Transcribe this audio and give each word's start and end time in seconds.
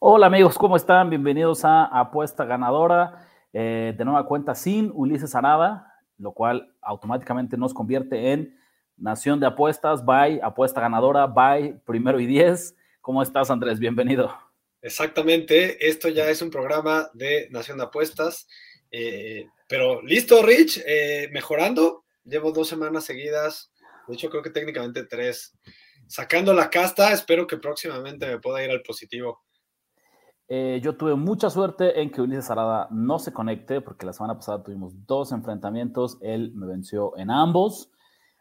Hola 0.00 0.26
amigos, 0.26 0.56
¿cómo 0.56 0.76
están? 0.76 1.10
Bienvenidos 1.10 1.64
a 1.64 1.82
Apuesta 1.86 2.44
Ganadora. 2.44 3.28
Eh, 3.52 3.94
de 3.98 4.04
nueva 4.04 4.26
cuenta 4.26 4.54
sin 4.54 4.92
Ulises 4.94 5.34
Arada, 5.34 5.92
lo 6.18 6.30
cual 6.30 6.72
automáticamente 6.80 7.56
nos 7.56 7.74
convierte 7.74 8.30
en 8.30 8.56
Nación 8.96 9.40
de 9.40 9.46
Apuestas, 9.46 10.04
by 10.04 10.38
Apuesta 10.40 10.80
Ganadora, 10.80 11.26
by 11.26 11.80
Primero 11.84 12.20
y 12.20 12.26
Diez. 12.26 12.76
¿Cómo 13.00 13.22
estás 13.22 13.50
Andrés? 13.50 13.80
Bienvenido. 13.80 14.32
Exactamente, 14.82 15.88
esto 15.88 16.08
ya 16.08 16.28
es 16.30 16.42
un 16.42 16.50
programa 16.50 17.10
de 17.12 17.48
Nación 17.50 17.78
de 17.78 17.84
Apuestas. 17.84 18.46
Eh, 18.92 19.48
pero 19.68 20.00
listo, 20.02 20.44
Rich, 20.44 20.80
eh, 20.86 21.28
mejorando. 21.32 22.04
Llevo 22.22 22.52
dos 22.52 22.68
semanas 22.68 23.04
seguidas, 23.04 23.72
de 24.06 24.14
hecho 24.14 24.30
creo 24.30 24.44
que 24.44 24.50
técnicamente 24.50 25.02
tres, 25.02 25.58
sacando 26.06 26.54
la 26.54 26.70
casta. 26.70 27.12
Espero 27.12 27.48
que 27.48 27.56
próximamente 27.56 28.28
me 28.28 28.38
pueda 28.38 28.62
ir 28.62 28.70
al 28.70 28.82
positivo. 28.82 29.42
Eh, 30.50 30.80
yo 30.82 30.96
tuve 30.96 31.14
mucha 31.14 31.50
suerte 31.50 32.00
en 32.00 32.10
que 32.10 32.22
Ulises 32.22 32.50
Arada 32.50 32.88
no 32.90 33.18
se 33.18 33.34
conecte, 33.34 33.82
porque 33.82 34.06
la 34.06 34.14
semana 34.14 34.34
pasada 34.34 34.62
tuvimos 34.62 34.94
dos 35.06 35.30
enfrentamientos, 35.32 36.16
él 36.22 36.52
me 36.54 36.66
venció 36.66 37.14
en 37.18 37.30
ambos, 37.30 37.90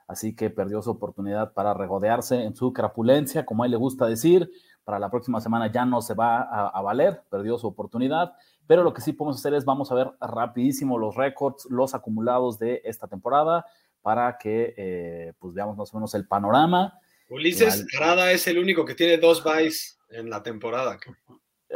así 0.07 0.33
que 0.33 0.49
perdió 0.49 0.81
su 0.81 0.91
oportunidad 0.91 1.53
para 1.53 1.73
regodearse 1.73 2.43
en 2.43 2.55
su 2.55 2.71
crapulencia, 2.71 3.45
como 3.45 3.63
a 3.63 3.65
él 3.65 3.71
le 3.71 3.77
gusta 3.77 4.05
decir. 4.05 4.49
Para 4.85 4.99
la 4.99 5.11
próxima 5.11 5.41
semana 5.41 5.69
ya 5.69 5.85
no 5.85 6.01
se 6.01 6.13
va 6.13 6.43
a, 6.43 6.81
valer, 6.81 7.21
perdió 7.29 7.57
su 7.57 7.67
oportunidad, 7.67 8.31
pero 8.67 8.83
lo 8.83 8.93
que 8.93 9.01
sí 9.01 9.11
podemos 9.11 9.35
hacer 9.35 9.53
es 9.53 9.65
vamos 9.65 9.91
a 9.91 9.95
ver 9.95 10.11
rapidísimo 10.21 10.97
los 10.97 11.17
récords, 11.17 11.67
los 11.69 11.93
acumulados 11.93 12.57
de 12.57 12.81
esta 12.85 13.09
temporada, 13.09 13.65
para 14.01 14.37
que 14.37 14.73
eh, 14.77 15.33
pues 15.39 15.53
veamos 15.53 15.75
más 15.75 15.93
o 15.93 15.97
menos 15.97 16.15
el 16.15 16.25
panorama. 16.25 17.01
Ulises 17.29 17.85
Arada 17.97 18.31
es 18.31 18.47
el 18.47 18.59
único 18.59 18.85
que 18.85 18.95
tiene 18.95 19.17
dos 19.17 19.43
buys 19.43 19.99
en 20.09 20.29
la 20.29 20.41
temporada 20.41 20.97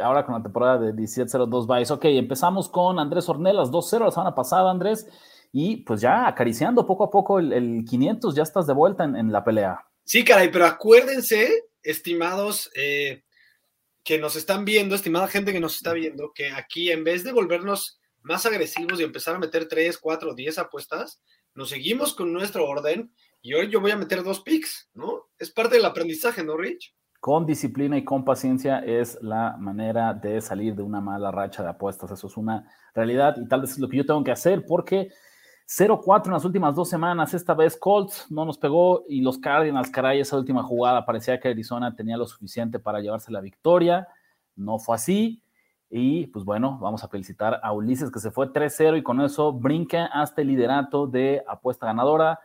ahora 0.00 0.24
con 0.24 0.34
la 0.34 0.42
temporada 0.42 0.78
de 0.78 0.94
17-02 0.94 1.78
Vice. 1.78 1.92
Ok, 1.92 2.04
empezamos 2.06 2.68
con 2.68 2.98
Andrés 2.98 3.28
Ornelas, 3.28 3.70
2-0 3.70 4.04
la 4.04 4.10
semana 4.10 4.34
pasada, 4.34 4.70
Andrés, 4.70 5.06
y 5.52 5.78
pues 5.78 6.00
ya 6.00 6.26
acariciando 6.26 6.86
poco 6.86 7.04
a 7.04 7.10
poco 7.10 7.38
el, 7.38 7.84
500, 7.88 8.34
ya 8.34 8.42
estás 8.42 8.66
de 8.66 8.72
vuelta 8.72 9.04
en, 9.04 9.32
la 9.32 9.44
pelea. 9.44 9.84
Sí, 10.04 10.24
caray, 10.24 10.50
pero 10.50 10.66
acuérdense, 10.66 11.68
estimados 11.82 12.70
eh, 12.74 13.22
que 14.02 14.18
nos 14.18 14.36
están 14.36 14.64
viendo, 14.64 14.94
estimada 14.94 15.28
gente 15.28 15.52
que 15.52 15.60
nos 15.60 15.76
está 15.76 15.92
viendo, 15.92 16.32
que 16.34 16.50
aquí 16.50 16.90
en 16.90 17.04
vez 17.04 17.24
de 17.24 17.32
volvernos 17.32 18.00
más 18.22 18.46
agresivos 18.46 19.00
y 19.00 19.04
empezar 19.04 19.36
a 19.36 19.40
meter 19.40 19.68
3, 19.68 19.98
4, 19.98 20.34
10 20.34 20.58
apuestas, 20.58 21.20
nos 21.54 21.68
seguimos 21.68 22.14
con 22.14 22.32
nuestro 22.32 22.66
orden 22.66 23.12
y 23.42 23.54
hoy 23.54 23.68
yo 23.68 23.80
voy 23.80 23.90
a 23.90 23.96
meter 23.96 24.22
dos 24.22 24.40
picks, 24.40 24.88
¿no? 24.94 25.28
Es 25.38 25.50
parte 25.50 25.76
del 25.76 25.84
aprendizaje, 25.84 26.42
¿no, 26.42 26.56
Rich? 26.56 26.94
Con 27.22 27.46
disciplina 27.46 27.96
y 27.96 28.02
con 28.02 28.24
paciencia 28.24 28.80
es 28.80 29.16
la 29.22 29.56
manera 29.56 30.12
de 30.12 30.40
salir 30.40 30.74
de 30.74 30.82
una 30.82 31.00
mala 31.00 31.30
racha 31.30 31.62
de 31.62 31.68
apuestas. 31.68 32.10
Eso 32.10 32.26
es 32.26 32.36
una 32.36 32.68
realidad 32.96 33.36
y 33.36 33.46
tal 33.46 33.60
vez 33.60 33.70
es 33.70 33.78
lo 33.78 33.88
que 33.88 33.98
yo 33.98 34.04
tengo 34.04 34.24
que 34.24 34.32
hacer 34.32 34.66
porque 34.66 35.08
0-4 35.68 36.26
en 36.26 36.32
las 36.32 36.44
últimas 36.44 36.74
dos 36.74 36.88
semanas. 36.88 37.32
Esta 37.32 37.54
vez 37.54 37.76
Colts 37.76 38.26
no 38.28 38.44
nos 38.44 38.58
pegó 38.58 39.04
y 39.08 39.20
los 39.20 39.38
Cardinals, 39.38 39.88
caray, 39.88 40.18
esa 40.18 40.36
última 40.36 40.64
jugada 40.64 41.06
parecía 41.06 41.38
que 41.38 41.50
Arizona 41.50 41.94
tenía 41.94 42.16
lo 42.16 42.26
suficiente 42.26 42.80
para 42.80 42.98
llevarse 42.98 43.30
la 43.30 43.40
victoria. 43.40 44.08
No 44.56 44.80
fue 44.80 44.96
así. 44.96 45.44
Y 45.88 46.26
pues 46.26 46.44
bueno, 46.44 46.76
vamos 46.80 47.04
a 47.04 47.08
felicitar 47.08 47.60
a 47.62 47.72
Ulises 47.72 48.10
que 48.10 48.18
se 48.18 48.32
fue 48.32 48.52
3-0 48.52 48.98
y 48.98 49.02
con 49.04 49.20
eso 49.20 49.52
brinca 49.52 50.06
hasta 50.06 50.42
el 50.42 50.48
liderato 50.48 51.06
de 51.06 51.44
apuesta 51.46 51.86
ganadora. 51.86 52.40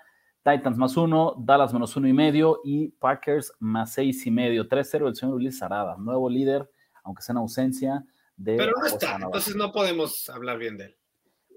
Titans 0.48 0.78
más 0.78 0.96
uno, 0.96 1.36
Dallas 1.38 1.74
menos 1.74 1.94
uno 1.98 2.08
y 2.08 2.14
medio 2.14 2.62
y 2.64 2.88
Packers 2.88 3.54
más 3.60 3.92
seis 3.92 4.26
y 4.26 4.32
medio. 4.32 4.70
3-0 4.70 5.08
el 5.10 5.16
señor 5.16 5.42
Luis 5.42 5.62
Arada, 5.62 5.98
nuevo 5.98 6.30
líder, 6.30 6.72
aunque 7.04 7.22
sea 7.22 7.34
en 7.34 7.40
ausencia 7.40 8.06
de. 8.38 8.56
Pero 8.56 8.72
no 8.80 8.86
está, 8.86 9.18
entonces 9.18 9.58
no 9.58 9.74
podemos 9.74 10.30
hablar 10.30 10.58
bien 10.58 10.78
de 10.78 10.86
él. 10.86 10.98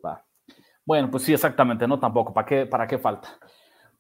Va. 0.05 0.27
Bueno, 0.85 1.09
pues 1.09 1.23
sí, 1.23 1.33
exactamente, 1.33 1.87
no 1.87 2.01
tampoco. 2.01 2.35
¿Para 2.35 2.45
qué, 2.45 2.67
para 2.67 2.89
qué 2.89 2.99
falta? 2.99 3.29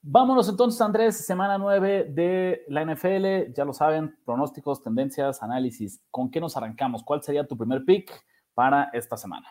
Vámonos 0.03 0.49
entonces, 0.49 0.81
Andrés, 0.81 1.25
semana 1.25 1.57
9 1.57 2.07
de 2.11 2.65
la 2.67 2.85
NFL. 2.85 3.53
Ya 3.55 3.65
lo 3.65 3.73
saben, 3.73 4.19
pronósticos, 4.25 4.83
tendencias, 4.83 5.41
análisis. 5.41 6.03
¿Con 6.11 6.33
qué 6.33 6.41
nos 6.41 6.57
arrancamos? 6.57 7.05
¿Cuál 7.05 7.23
sería 7.23 7.47
tu 7.47 7.57
primer 7.57 7.85
pick 7.85 8.11
para 8.55 8.91
esta 8.93 9.17
semana? 9.17 9.47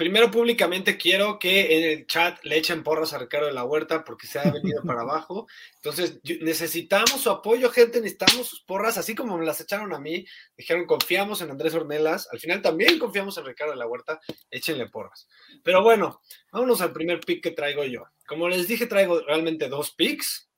Primero 0.00 0.30
públicamente 0.30 0.96
quiero 0.96 1.38
que 1.38 1.76
en 1.76 1.90
el 1.90 2.06
chat 2.06 2.42
le 2.44 2.56
echen 2.56 2.82
porras 2.82 3.12
a 3.12 3.18
Ricardo 3.18 3.48
de 3.48 3.52
la 3.52 3.64
Huerta 3.64 4.02
porque 4.02 4.26
se 4.26 4.38
ha 4.38 4.50
venido 4.50 4.82
para 4.82 5.02
abajo. 5.02 5.46
Entonces, 5.74 6.20
necesitamos 6.40 7.20
su 7.20 7.28
apoyo, 7.28 7.68
gente, 7.68 8.00
necesitamos 8.00 8.46
sus 8.46 8.62
porras, 8.62 8.96
así 8.96 9.14
como 9.14 9.36
me 9.36 9.44
las 9.44 9.60
echaron 9.60 9.92
a 9.92 9.98
mí. 9.98 10.24
Dijeron, 10.56 10.86
confiamos 10.86 11.42
en 11.42 11.50
Andrés 11.50 11.74
Ornelas. 11.74 12.28
Al 12.32 12.38
final 12.40 12.62
también 12.62 12.98
confiamos 12.98 13.36
en 13.36 13.44
Ricardo 13.44 13.74
de 13.74 13.78
la 13.78 13.86
Huerta. 13.86 14.18
Échenle 14.50 14.88
porras. 14.88 15.28
Pero 15.62 15.82
bueno, 15.82 16.22
vámonos 16.50 16.80
al 16.80 16.94
primer 16.94 17.20
pick 17.20 17.42
que 17.42 17.50
traigo 17.50 17.84
yo. 17.84 18.04
Como 18.26 18.48
les 18.48 18.66
dije, 18.66 18.86
traigo 18.86 19.20
realmente 19.20 19.68
dos 19.68 19.90
picks. 19.90 20.48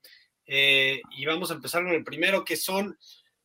Eh, 0.46 1.00
y 1.16 1.24
vamos 1.26 1.50
a 1.50 1.54
empezar 1.54 1.82
con 1.82 1.94
el 1.94 2.04
primero, 2.04 2.44
que 2.44 2.54
son 2.56 2.96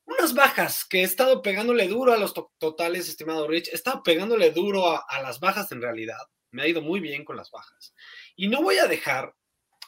unas 0.08 0.34
bajas 0.34 0.86
que 0.86 1.02
he 1.02 1.04
estado 1.04 1.42
pegándole 1.42 1.88
duro 1.88 2.14
a 2.14 2.18
los 2.18 2.34
totales, 2.58 3.10
estimado 3.10 3.48
Rich. 3.48 3.70
He 3.70 3.76
estado 3.76 4.02
pegándole 4.04 4.52
duro 4.52 4.88
a, 4.88 5.22
las 5.22 5.40
bajas 5.40 5.72
en 5.72 5.82
realidad. 5.82 6.18
Me 6.52 6.64
ha 6.64 6.68
ido 6.68 6.82
muy 6.82 7.02
bien 7.02 7.26
con 7.26 7.36
las 7.36 7.52
bajas. 7.52 7.94
Y 8.36 8.48
no 8.48 8.64
voy 8.64 8.78
a 8.78 8.88
dejar 8.88 9.36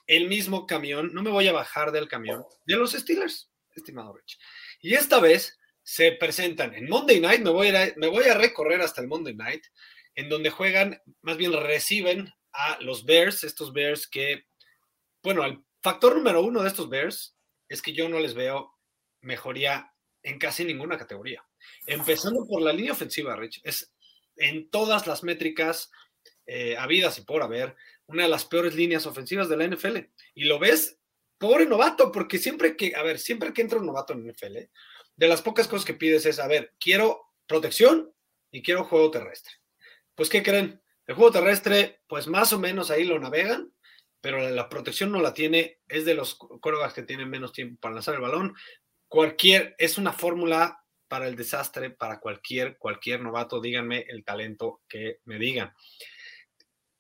el 0.08 0.28
mismo 0.28 0.68
camión, 0.68 1.14
no 1.14 1.24
me 1.24 1.30
voy 1.30 1.48
a 1.48 1.54
bajar 1.54 1.92
del 1.92 2.08
camión 2.08 2.44
de 2.66 2.76
los 2.76 2.92
Steelers, 2.92 3.50
estimado 3.76 4.14
Rich. 4.14 4.38
Y 4.82 4.96
esta 4.96 5.20
vez 5.20 5.58
se 5.84 6.12
presentan 6.12 6.74
en 6.74 6.90
Monday 6.90 7.20
Night, 7.22 7.42
me 7.42 7.52
voy 7.52 7.70
a, 7.70 7.94
me 7.96 8.08
voy 8.08 8.26
a 8.26 8.34
recorrer 8.34 8.82
hasta 8.82 9.02
el 9.02 9.08
Monday 9.08 9.36
Night, 9.36 9.66
en 10.16 10.28
donde 10.28 10.50
juegan, 10.50 11.02
más 11.22 11.38
bien 11.38 11.54
reciben 11.54 12.34
a 12.52 12.78
los 12.82 13.06
Bears, 13.06 13.44
estos 13.44 13.72
Bears 13.72 14.08
que, 14.08 14.46
bueno, 15.24 15.46
el 15.46 15.64
factor 15.82 16.16
número 16.16 16.42
uno 16.42 16.62
de 16.62 16.68
estos 16.68 16.90
Bears 16.90 17.38
es 17.70 17.82
que 17.82 17.94
yo 17.94 18.10
no 18.10 18.20
les 18.20 18.34
veo 18.34 18.74
mejoría 19.22 19.94
en 20.24 20.40
casi 20.40 20.66
ninguna 20.66 20.98
categoría. 20.98 21.44
Empezando 21.86 22.46
por 22.48 22.62
la 22.62 22.74
línea 22.74 22.94
ofensiva, 22.94 23.36
Rich, 23.36 23.62
es 23.64 23.94
en 24.36 24.70
todas 24.70 25.08
las 25.08 25.24
métricas 25.24 25.92
eh, 26.46 26.76
habidas 26.78 27.18
y 27.18 27.22
por 27.22 27.44
haber, 27.44 27.76
una 28.08 28.24
de 28.24 28.30
las 28.30 28.46
peores 28.46 28.76
líneas 28.76 29.06
ofensivas 29.06 29.50
de 29.50 29.58
la 29.58 29.68
NFL. 29.68 29.98
Y 30.34 30.46
lo 30.46 30.60
ves, 30.60 31.00
pobre 31.38 31.66
novato, 31.66 32.12
porque 32.12 32.38
siempre 32.38 32.76
que, 32.76 32.96
a 32.96 33.04
ver, 33.04 33.20
siempre 33.20 33.54
que 33.54 33.62
entra 33.62 33.80
un 33.80 33.86
novato 33.86 34.14
en 34.14 34.26
la 34.26 34.34
NFL, 34.34 34.58
de 35.16 35.28
las 35.28 35.42
pocas 35.42 35.68
cosas 35.68 35.86
que 35.86 35.94
pides 35.94 36.26
es, 36.26 36.40
a 36.40 36.48
ver, 36.48 36.74
quiero 36.80 37.34
protección 37.46 38.12
y 38.52 38.64
quiero 38.64 38.86
juego 38.86 39.12
terrestre. 39.12 39.54
Pues, 40.16 40.30
¿qué 40.30 40.42
creen? 40.42 40.82
El 41.06 41.16
juego 41.16 41.32
terrestre, 41.32 42.02
pues 42.08 42.28
más 42.28 42.54
o 42.54 42.60
menos 42.60 42.92
ahí 42.92 43.04
lo 43.04 43.20
navegan, 43.20 43.74
pero 44.22 44.50
la, 44.50 44.70
protección 44.70 45.12
no 45.12 45.22
la 45.22 45.34
tiene, 45.34 45.80
es 45.88 46.06
de 46.06 46.14
los 46.14 46.36
corebacks 46.36 46.94
que 46.94 47.04
tienen 47.04 47.30
menos 47.30 47.54
tiempo 47.54 47.80
para 47.80 47.96
lanzar 47.96 48.16
el 48.16 48.22
balón, 48.22 48.54
cualquier, 49.10 49.76
es 49.78 49.98
una 49.98 50.14
fórmula 50.14 50.82
para 51.10 51.28
el 51.28 51.36
desastre, 51.36 51.90
para 51.90 52.20
cualquier, 52.20 52.78
cualquier 52.78 53.22
novato, 53.22 53.60
díganme 53.60 54.06
el 54.08 54.24
talento 54.24 54.84
que 54.88 55.20
me 55.26 55.40
digan. 55.40 55.74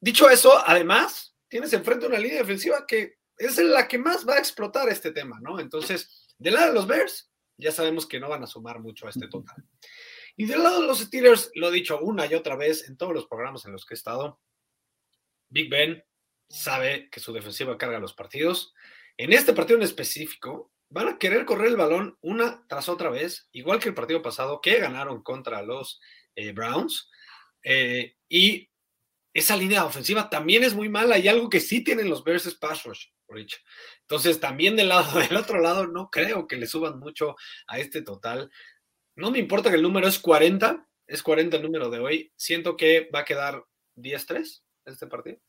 Dicho 0.01 0.29
eso, 0.29 0.57
además, 0.65 1.35
tienes 1.47 1.71
enfrente 1.73 2.07
una 2.07 2.19
línea 2.19 2.39
defensiva 2.39 2.85
que 2.87 3.19
es 3.37 3.57
la 3.59 3.87
que 3.87 3.97
más 3.97 4.27
va 4.27 4.35
a 4.35 4.39
explotar 4.39 4.89
este 4.89 5.11
tema, 5.11 5.39
¿no? 5.41 5.59
Entonces, 5.59 6.27
del 6.37 6.55
lado 6.55 6.67
de 6.67 6.73
los 6.73 6.87
Bears, 6.87 7.31
ya 7.57 7.71
sabemos 7.71 8.05
que 8.07 8.19
no 8.19 8.27
van 8.27 8.43
a 8.43 8.47
sumar 8.47 8.79
mucho 8.79 9.05
a 9.05 9.11
este 9.11 9.27
total. 9.27 9.63
Y 10.35 10.45
del 10.45 10.63
lado 10.63 10.81
de 10.81 10.87
los 10.87 10.99
Steelers, 10.99 11.51
lo 11.53 11.69
he 11.69 11.71
dicho 11.71 11.99
una 11.99 12.25
y 12.25 12.33
otra 12.33 12.55
vez 12.55 12.87
en 12.89 12.97
todos 12.97 13.13
los 13.13 13.27
programas 13.27 13.65
en 13.65 13.73
los 13.73 13.85
que 13.85 13.93
he 13.93 13.97
estado, 13.97 14.39
Big 15.49 15.69
Ben 15.69 16.03
sabe 16.49 17.09
que 17.09 17.19
su 17.19 17.33
defensiva 17.33 17.77
carga 17.77 17.99
los 17.99 18.13
partidos. 18.13 18.73
En 19.17 19.33
este 19.33 19.53
partido 19.53 19.77
en 19.77 19.83
específico, 19.83 20.71
van 20.89 21.07
a 21.07 21.17
querer 21.17 21.45
correr 21.45 21.67
el 21.67 21.77
balón 21.77 22.17
una 22.21 22.65
tras 22.67 22.89
otra 22.89 23.09
vez, 23.09 23.47
igual 23.51 23.79
que 23.79 23.89
el 23.89 23.95
partido 23.95 24.21
pasado 24.21 24.59
que 24.61 24.79
ganaron 24.79 25.23
contra 25.23 25.61
los 25.61 25.99
eh, 26.35 26.51
Browns. 26.51 27.09
Eh, 27.63 28.15
y 28.27 28.69
esa 29.33 29.55
línea 29.55 29.85
ofensiva 29.85 30.29
también 30.29 30.63
es 30.63 30.73
muy 30.73 30.89
mala 30.89 31.17
y 31.17 31.27
algo 31.27 31.49
que 31.49 31.59
sí 31.59 31.83
tienen 31.83 32.09
los 32.09 32.23
Bears 32.23 32.47
es 32.47 32.55
pass 32.55 32.83
rush, 32.83 33.05
Entonces, 34.01 34.39
también 34.39 34.75
del 34.75 34.89
lado 34.89 35.19
del 35.19 35.37
otro 35.37 35.61
lado, 35.61 35.87
no 35.87 36.09
creo 36.09 36.47
que 36.47 36.57
le 36.57 36.67
suban 36.67 36.99
mucho 36.99 37.35
a 37.67 37.79
este 37.79 38.01
total. 38.01 38.51
no 39.15 39.31
me 39.31 39.39
importa 39.39 39.69
que 39.69 39.75
el 39.75 39.83
número 39.83 40.07
es 40.07 40.19
40, 40.19 40.87
es 41.07 41.23
40 41.23 41.57
el 41.57 41.63
número 41.63 41.89
de 41.89 41.99
hoy. 41.99 42.33
Siento 42.35 42.75
que 42.77 43.09
va 43.13 43.19
a 43.19 43.25
quedar 43.25 43.63
10-3 43.95 44.63
este 44.85 45.07
partido. 45.07 45.39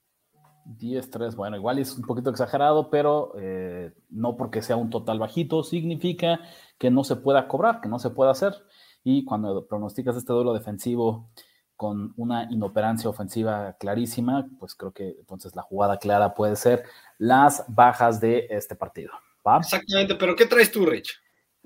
10-3, 0.66 1.34
bueno, 1.34 1.56
igual 1.56 1.78
es 1.78 1.96
un 1.96 2.04
poquito 2.04 2.30
exagerado, 2.30 2.90
pero 2.90 3.32
eh, 3.38 3.92
no 4.10 4.36
porque 4.36 4.62
sea 4.62 4.76
un 4.76 4.90
total 4.90 5.18
bajito, 5.18 5.62
significa 5.62 6.40
que 6.78 6.90
no 6.90 7.04
se 7.04 7.16
pueda 7.16 7.48
cobrar, 7.48 7.80
que 7.80 7.88
no 7.88 7.98
se 7.98 8.10
pueda 8.10 8.30
hacer. 8.30 8.54
Y 9.02 9.24
cuando 9.24 9.66
pronosticas 9.66 10.16
este 10.16 10.32
duelo 10.32 10.52
defensivo 10.52 11.30
con 11.76 12.12
una 12.16 12.44
inoperancia 12.50 13.08
ofensiva 13.08 13.76
clarísima, 13.78 14.46
pues 14.58 14.74
creo 14.74 14.92
que 14.92 15.16
entonces 15.18 15.56
la 15.56 15.62
jugada 15.62 15.98
clara 15.98 16.34
puede 16.34 16.56
ser 16.56 16.84
las 17.16 17.64
bajas 17.68 18.20
de 18.20 18.46
este 18.50 18.76
partido. 18.76 19.12
Exactamente, 19.58 20.14
pero 20.16 20.36
¿qué 20.36 20.46
traes 20.46 20.70
tú, 20.70 20.84
Rich? 20.84 21.18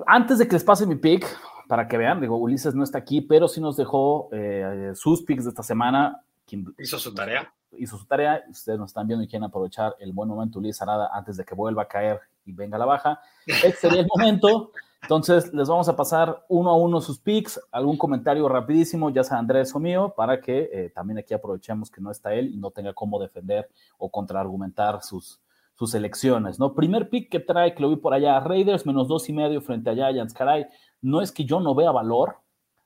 Antes 0.07 0.39
de 0.39 0.47
que 0.47 0.55
les 0.55 0.65
pase 0.65 0.87
mi 0.87 0.97
pick, 0.97 1.27
para 1.69 1.89
que 1.89 1.97
vean, 1.97 2.21
digo, 2.21 2.37
Ulises 2.37 2.75
no 2.75 2.85
está 2.85 2.99
aquí, 2.99 3.21
pero 3.21 3.49
sí 3.49 3.61
nos 3.61 3.77
dejó 3.77 4.29
eh, 4.33 4.93
sus 4.95 5.23
picks 5.23 5.45
de 5.45 5.51
esta 5.51 5.63
semana. 5.63 6.23
hizo 6.79 6.99
su 6.99 7.15
tarea. 7.15 7.53
Hizo 7.79 7.99
su 7.99 8.07
tarea. 8.07 8.45
Ustedes 8.49 8.79
nos 8.79 8.91
están 8.91 9.07
viendo 9.07 9.25
y 9.25 9.29
quieren 9.29 9.45
aprovechar 9.45 9.97
el 9.99 10.13
buen 10.13 10.29
momento, 10.29 10.59
Ulises 10.59 10.83
Arada, 10.83 11.11
antes 11.13 11.37
de 11.37 11.45
que 11.45 11.55
vuelva 11.55 11.83
a 11.83 11.89
caer 11.89 12.21
y 12.45 12.53
venga 12.53 12.79
la 12.79 12.85
baja. 12.85 13.21
Este 13.47 13.73
sería 13.73 14.01
el 14.01 14.09
momento. 14.15 14.73
Entonces, 15.03 15.53
les 15.53 15.69
vamos 15.69 15.87
a 15.91 15.97
pasar 15.97 16.47
uno 16.49 16.71
a 16.71 16.77
uno 16.77 16.99
sus 17.01 17.19
picks, 17.19 17.61
algún 17.71 17.99
comentario 17.99 18.49
rapidísimo, 18.49 19.11
ya 19.11 19.23
sea 19.23 19.37
Andrés 19.37 19.75
o 19.75 19.79
mío, 19.79 20.15
para 20.17 20.41
que 20.41 20.71
eh, 20.73 20.91
también 20.95 21.19
aquí 21.19 21.35
aprovechemos 21.35 21.91
que 21.91 22.01
no 22.01 22.11
está 22.11 22.33
él 22.33 22.55
y 22.55 22.57
no 22.57 22.71
tenga 22.71 22.95
cómo 22.95 23.21
defender 23.21 23.69
o 23.99 24.11
contraargumentar 24.11 25.03
sus, 25.03 25.41
sus 25.75 25.95
elecciones, 25.95 26.59
¿no? 26.59 26.75
Primer 26.75 27.11
pick 27.11 27.31
que 27.31 27.41
trae, 27.41 27.75
que 27.75 27.83
lo 27.83 27.91
vi 27.91 27.97
por 27.97 28.15
allá, 28.15 28.41
Raiders 28.41 28.87
menos 28.87 29.07
dos 29.07 29.29
y 29.29 29.35
medio 29.35 29.61
frente 29.61 29.91
a 29.91 29.95
Giants, 29.95 30.33
caray, 30.33 30.67
no 31.03 31.21
es 31.21 31.33
que 31.33 31.45
yo 31.45 31.61
no 31.61 31.75
vea 31.75 31.91
valor 31.91 32.39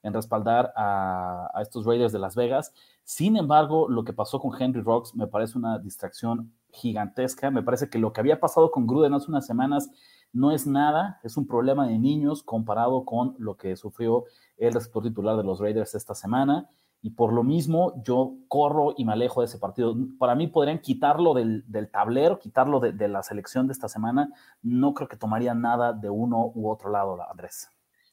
en 0.02 0.12
respaldar 0.12 0.72
a, 0.74 1.50
a 1.54 1.62
estos 1.62 1.84
Raiders 1.84 2.12
de 2.12 2.18
Las 2.18 2.34
Vegas, 2.34 2.72
sin 3.08 3.38
embargo, 3.38 3.88
lo 3.88 4.04
que 4.04 4.12
pasó 4.12 4.38
con 4.38 4.52
Henry 4.60 4.82
Rocks 4.82 5.14
me 5.14 5.26
parece 5.26 5.56
una 5.56 5.78
distracción 5.78 6.52
gigantesca, 6.70 7.50
me 7.50 7.62
parece 7.62 7.88
que 7.88 7.98
lo 7.98 8.12
que 8.12 8.20
había 8.20 8.38
pasado 8.38 8.70
con 8.70 8.86
Gruden 8.86 9.14
hace 9.14 9.30
unas 9.30 9.46
semanas 9.46 9.88
no 10.34 10.52
es 10.52 10.66
nada, 10.66 11.18
es 11.24 11.38
un 11.38 11.46
problema 11.46 11.88
de 11.88 11.98
niños 11.98 12.42
comparado 12.42 13.06
con 13.06 13.34
lo 13.38 13.56
que 13.56 13.76
sufrió 13.76 14.26
el 14.58 14.74
receptor 14.74 15.04
titular 15.04 15.38
de 15.38 15.42
los 15.42 15.58
Raiders 15.58 15.94
esta 15.94 16.14
semana. 16.14 16.68
Y 17.00 17.08
por 17.08 17.32
lo 17.32 17.42
mismo, 17.42 17.94
yo 18.04 18.34
corro 18.46 18.92
y 18.94 19.06
me 19.06 19.14
alejo 19.14 19.40
de 19.40 19.46
ese 19.46 19.56
partido. 19.56 19.96
Para 20.18 20.34
mí 20.34 20.46
podrían 20.46 20.78
quitarlo 20.78 21.32
del, 21.32 21.64
tablero, 21.90 22.38
quitarlo 22.38 22.78
de, 22.78 22.92
de, 22.92 23.08
la 23.08 23.22
selección 23.22 23.68
de 23.68 23.72
esta 23.72 23.88
semana. 23.88 24.30
No 24.60 24.92
creo 24.92 25.08
que 25.08 25.16
tomaría 25.16 25.54
nada 25.54 25.94
de 25.94 26.10
uno 26.10 26.52
u 26.54 26.70
otro 26.70 26.90
lado, 26.90 27.16
Andrés. 27.30 27.70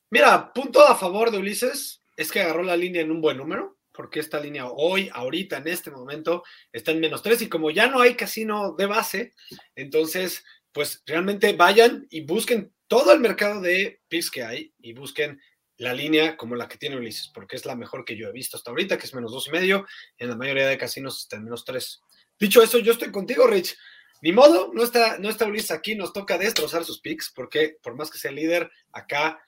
Mira, 0.10 0.54
punto 0.54 0.80
a 0.88 0.96
favor 0.96 1.32
de 1.32 1.40
Ulises 1.40 2.00
es 2.16 2.32
que 2.32 2.40
agarró 2.40 2.64
la 2.64 2.78
línea 2.78 3.02
en 3.02 3.12
un 3.12 3.20
buen 3.20 3.36
número, 3.36 3.75
porque 3.96 4.20
esta 4.20 4.40
línea 4.40 4.68
hoy, 4.68 5.10
ahorita, 5.14 5.58
en 5.58 5.68
este 5.68 5.92
momento, 5.92 6.44
está 6.72 6.92
en 6.92 7.00
menos 7.00 7.22
tres. 7.22 7.42
Y 7.42 7.50
como 7.50 7.72
ya 7.72 7.88
no 7.88 8.02
hay 8.02 8.16
casino 8.16 8.76
de 8.78 8.86
base, 8.86 9.34
entonces 9.76 10.44
pues 10.72 11.02
realmente 11.06 11.54
vayan 11.54 12.06
y 12.10 12.26
busquen 12.26 12.74
todo 12.88 13.14
el 13.14 13.22
mercado 13.22 13.62
de 13.62 14.02
picks 14.10 14.30
que 14.30 14.44
hay 14.44 14.74
y 14.80 14.94
busquen 14.94 15.40
la 15.78 15.94
línea 15.94 16.38
como 16.38 16.56
la 16.56 16.68
que 16.68 16.78
tiene 16.78 16.98
Ulises, 16.98 17.32
porque 17.34 17.56
es 17.56 17.66
la 17.66 17.76
mejor 17.76 18.06
que 18.06 18.16
yo 18.16 18.28
he 18.28 18.34
visto 18.34 18.58
hasta 18.58 18.72
ahorita, 18.72 18.98
que 18.98 19.06
es 19.06 19.14
menos 19.14 19.32
dos 19.32 19.48
y 19.48 19.52
medio. 19.52 19.86
En 20.18 20.30
la 20.30 20.36
mayoría 20.36 20.68
de 20.68 20.78
casinos 20.78 21.22
está 21.22 21.38
en 21.38 21.46
menos 21.46 21.66
tres. 21.66 22.02
Dicho 22.40 22.62
eso, 22.62 22.80
yo 22.80 22.92
estoy 22.92 23.12
contigo, 23.12 23.48
Rich. 23.48 23.78
Ni 24.22 24.32
modo, 24.32 24.72
no 24.74 24.84
está, 24.84 25.18
no 25.18 25.30
está 25.30 25.46
Ulises 25.46 25.72
aquí, 25.72 25.96
nos 25.96 26.14
toca 26.14 26.38
destrozar 26.38 26.84
sus 26.84 27.02
picks, 27.02 27.32
porque 27.34 27.78
por 27.82 27.96
más 27.96 28.10
que 28.10 28.18
sea 28.18 28.32
líder, 28.32 28.70
acá 28.92 29.40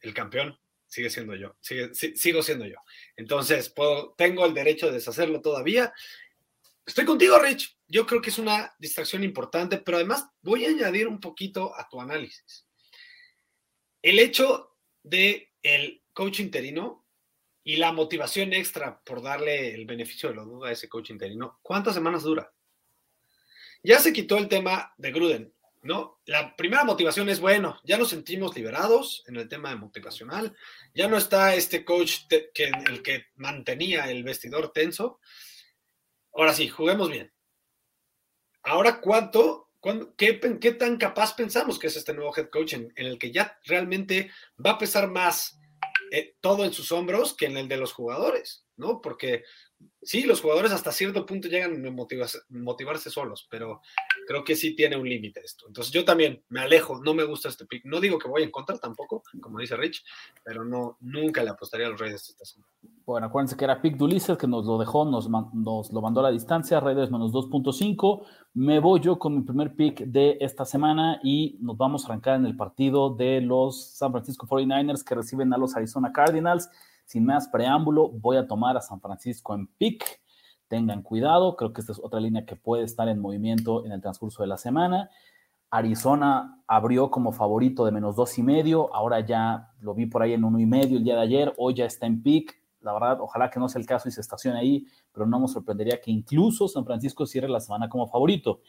el 0.00 0.14
campeón 0.14 0.58
sigue 0.92 1.08
siendo 1.08 1.34
yo, 1.34 1.56
sigo 1.62 2.42
siendo 2.42 2.66
yo. 2.66 2.76
Entonces, 3.16 3.72
tengo 4.18 4.44
el 4.44 4.52
derecho 4.52 4.88
de 4.88 4.92
deshacerlo 4.92 5.40
todavía 5.40 5.92
Estoy 6.84 7.04
contigo, 7.04 7.38
Rich. 7.38 7.78
Yo 7.86 8.06
creo 8.06 8.20
que 8.20 8.30
es 8.30 8.38
una 8.38 8.74
distracción 8.78 9.22
importante, 9.22 9.78
pero 9.78 9.98
además 9.98 10.28
voy 10.42 10.64
a 10.64 10.70
añadir 10.70 11.06
un 11.06 11.20
poquito 11.20 11.78
a 11.78 11.88
tu 11.88 12.00
análisis. 12.00 12.66
El 14.00 14.18
hecho 14.18 14.76
de 15.02 15.52
el 15.62 16.02
coach 16.12 16.40
interino 16.40 17.06
y 17.62 17.76
la 17.76 17.92
motivación 17.92 18.52
extra 18.52 19.00
por 19.04 19.22
darle 19.22 19.74
el 19.74 19.86
beneficio 19.86 20.28
de 20.28 20.34
la 20.34 20.42
duda 20.42 20.68
a 20.68 20.72
ese 20.72 20.88
coach 20.88 21.10
interino, 21.10 21.60
¿cuántas 21.62 21.94
semanas 21.94 22.24
dura? 22.24 22.52
Ya 23.84 24.00
se 24.00 24.12
quitó 24.12 24.36
el 24.36 24.48
tema 24.48 24.92
de 24.96 25.12
Gruden, 25.12 25.54
¿no? 25.82 26.20
La 26.26 26.56
primera 26.56 26.84
motivación 26.84 27.28
es, 27.28 27.40
bueno, 27.40 27.80
ya 27.84 27.98
nos 27.98 28.10
sentimos 28.10 28.54
liberados 28.54 29.22
en 29.26 29.36
el 29.36 29.48
tema 29.48 29.70
de 29.70 29.76
motivacional, 29.76 30.56
ya 30.94 31.08
no 31.08 31.16
está 31.16 31.54
este 31.54 31.84
coach 31.84 32.20
que, 32.28 32.70
el 32.88 33.02
que 33.02 33.26
mantenía 33.36 34.10
el 34.10 34.22
vestidor 34.22 34.72
tenso, 34.72 35.20
Ahora 36.34 36.54
sí, 36.54 36.68
juguemos 36.68 37.10
bien. 37.10 37.32
Ahora, 38.62 39.00
¿cuánto, 39.00 39.70
qué, 40.16 40.76
tan 40.78 40.96
capaz 40.96 41.34
pensamos 41.34 41.78
que 41.78 41.88
es 41.88 41.96
este 41.96 42.14
nuevo 42.14 42.34
head 42.36 42.48
coach 42.48 42.74
en, 42.74 42.92
el 42.96 43.18
que 43.18 43.32
ya 43.32 43.58
realmente 43.64 44.30
va 44.64 44.72
a 44.72 44.78
pesar 44.78 45.08
más 45.10 45.58
eh, 46.10 46.36
todo 46.40 46.64
en 46.64 46.72
sus 46.72 46.92
hombros 46.92 47.34
que 47.34 47.46
en 47.46 47.56
el 47.56 47.68
de 47.68 47.76
los 47.76 47.92
jugadores, 47.92 48.64
¿no? 48.76 49.00
Porque 49.00 49.44
sí, 50.02 50.22
los 50.22 50.40
jugadores 50.40 50.72
hasta 50.72 50.92
cierto 50.92 51.24
punto 51.24 51.48
llegan 51.48 51.84
a 51.86 51.90
motivarse, 51.90 53.10
solos, 53.10 53.46
pero 53.50 53.80
creo 54.26 54.44
que 54.44 54.56
sí 54.56 54.74
tiene 54.74 54.96
un 54.96 55.08
límite 55.08 55.40
esto. 55.44 55.66
Entonces 55.66 55.92
yo 55.92 56.04
también 56.04 56.42
me 56.48 56.60
alejo, 56.60 57.00
no 57.02 57.14
me 57.14 57.24
gusta 57.24 57.48
este 57.48 57.66
pick. 57.66 57.84
No 57.84 58.00
digo 58.00 58.18
que 58.18 58.28
voy 58.28 58.42
en 58.42 58.50
contra 58.50 58.78
tampoco, 58.78 59.22
como 59.40 59.58
dice 59.58 59.76
Rich, 59.76 60.04
pero 60.44 60.64
no, 60.64 60.96
nunca 61.00 61.42
le 61.42 61.50
apostaría 61.50 61.86
a 61.86 61.90
los 61.90 62.00
Raiders 62.00 62.28
esta 62.28 62.44
semana. 62.44 62.70
Bueno, 63.04 63.26
acuérdense 63.26 63.56
que 63.56 63.64
era 63.64 63.82
pick 63.82 63.96
de 63.96 64.04
Ulises, 64.04 64.38
que 64.38 64.46
nos 64.46 64.64
lo 64.64 64.78
dejó, 64.78 65.04
nos, 65.04 65.28
nos 65.28 65.92
lo 65.92 66.00
mandó 66.00 66.20
a 66.20 66.24
la 66.24 66.30
distancia, 66.30 66.80
Raiders 66.80 67.10
menos 67.10 67.32
2.5. 67.32 68.24
Me 68.54 68.78
voy 68.78 69.00
yo 69.00 69.18
con 69.18 69.36
mi 69.36 69.42
primer 69.42 69.74
pick 69.74 70.00
de 70.00 70.38
esta 70.40 70.64
semana 70.64 71.20
y 71.22 71.58
nos 71.60 71.76
vamos 71.76 72.04
a 72.04 72.08
arrancar 72.08 72.36
en 72.36 72.46
el 72.46 72.56
partido 72.56 73.14
de 73.14 73.40
los 73.40 73.96
San 73.96 74.12
Francisco 74.12 74.46
49ers 74.46 75.04
que 75.04 75.14
reciben 75.14 75.52
a 75.52 75.58
los 75.58 75.74
Arizona 75.76 76.12
Cardinals. 76.12 76.68
Sin 77.12 77.26
más 77.26 77.46
preámbulo, 77.48 78.08
voy 78.08 78.38
a 78.38 78.46
tomar 78.46 78.74
a 78.78 78.80
San 78.80 78.98
Francisco 78.98 79.54
en 79.54 79.66
pick. 79.66 80.22
Tengan 80.66 81.02
cuidado, 81.02 81.56
creo 81.56 81.74
que 81.74 81.82
esta 81.82 81.92
es 81.92 82.00
otra 82.02 82.18
línea 82.20 82.46
que 82.46 82.56
puede 82.56 82.84
estar 82.84 83.06
en 83.06 83.20
movimiento 83.20 83.84
en 83.84 83.92
el 83.92 84.00
transcurso 84.00 84.42
de 84.42 84.48
la 84.48 84.56
semana. 84.56 85.10
Arizona 85.68 86.62
abrió 86.66 87.10
como 87.10 87.32
favorito 87.32 87.84
de 87.84 87.92
menos 87.92 88.16
dos 88.16 88.38
y 88.38 88.42
medio, 88.42 88.94
ahora 88.94 89.20
ya 89.20 89.74
lo 89.80 89.92
vi 89.92 90.06
por 90.06 90.22
ahí 90.22 90.32
en 90.32 90.42
uno 90.42 90.58
y 90.58 90.64
medio 90.64 90.96
el 90.96 91.04
día 91.04 91.16
de 91.16 91.20
ayer, 91.20 91.52
hoy 91.58 91.74
ya 91.74 91.84
está 91.84 92.06
en 92.06 92.22
pick. 92.22 92.58
La 92.80 92.94
verdad, 92.94 93.18
ojalá 93.20 93.50
que 93.50 93.60
no 93.60 93.68
sea 93.68 93.78
el 93.82 93.86
caso 93.86 94.08
y 94.08 94.12
se 94.12 94.22
estacione 94.22 94.58
ahí, 94.58 94.86
pero 95.12 95.26
no 95.26 95.38
me 95.38 95.48
sorprendería 95.48 96.00
que 96.00 96.10
incluso 96.10 96.66
San 96.66 96.86
Francisco 96.86 97.26
cierre 97.26 97.50
la 97.50 97.60
semana 97.60 97.90
como 97.90 98.08
favorito. 98.08 98.60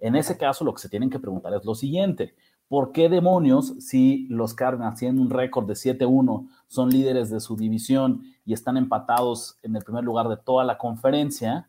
En 0.00 0.16
ese 0.16 0.36
caso, 0.36 0.64
lo 0.64 0.74
que 0.74 0.82
se 0.82 0.88
tienen 0.88 1.08
que 1.08 1.20
preguntar 1.20 1.54
es 1.54 1.64
lo 1.64 1.76
siguiente: 1.76 2.34
¿por 2.72 2.90
qué 2.90 3.10
demonios, 3.10 3.74
si 3.80 4.26
los 4.28 4.54
Cardinals 4.54 4.98
tienen 4.98 5.20
un 5.20 5.28
récord 5.28 5.66
de 5.66 5.74
7-1, 5.74 6.48
son 6.68 6.88
líderes 6.88 7.28
de 7.28 7.38
su 7.38 7.54
división 7.54 8.22
y 8.46 8.54
están 8.54 8.78
empatados 8.78 9.58
en 9.62 9.76
el 9.76 9.84
primer 9.84 10.04
lugar 10.04 10.26
de 10.30 10.38
toda 10.38 10.64
la 10.64 10.78
conferencia, 10.78 11.68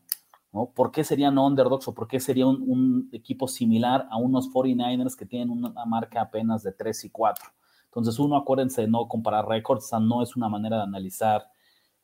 ¿no? 0.54 0.68
¿por 0.68 0.94
qué 0.94 1.04
serían 1.04 1.38
underdogs 1.38 1.90
o 1.90 1.94
por 1.94 2.08
qué 2.08 2.22
sería 2.22 2.48
un, 2.48 3.10
equipo 3.12 3.50
similar 3.50 4.08
a 4.12 4.16
unos 4.16 4.50
49ers 4.50 5.18
que 5.18 5.26
tienen 5.26 5.50
una 5.50 5.84
marca 5.84 6.22
apenas 6.22 6.64
de 6.64 6.72
3 6.72 7.04
y 7.04 7.10
4? 7.10 7.50
Entonces, 7.84 8.18
uno, 8.18 8.38
acuérdense 8.38 8.84
de 8.84 8.88
no 8.88 9.06
comparar 9.10 9.46
récords, 9.46 9.84
esa 9.84 10.00
no 10.00 10.24
es 10.24 10.38
una 10.38 10.48
manera 10.48 10.78
de 10.78 10.84
analizar 10.84 11.44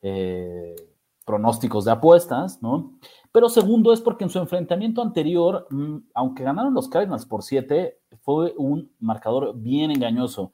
eh, 0.02 0.76
pronósticos 1.24 1.86
de 1.86 1.92
apuestas, 1.92 2.60
¿no? 2.60 2.98
Pero 3.32 3.48
segundo 3.48 3.94
es 3.94 4.02
porque 4.02 4.24
en 4.24 4.30
su 4.30 4.38
enfrentamiento 4.38 5.00
anterior, 5.00 5.66
mm, 5.70 5.96
aunque 6.12 6.42
ganaron 6.42 6.74
los 6.74 6.90
Cardinals 6.90 7.24
por 7.24 7.42
7, 7.42 7.99
fue 8.22 8.54
un 8.56 8.90
marcador 9.00 9.54
bien 9.56 9.90
engañoso. 9.90 10.52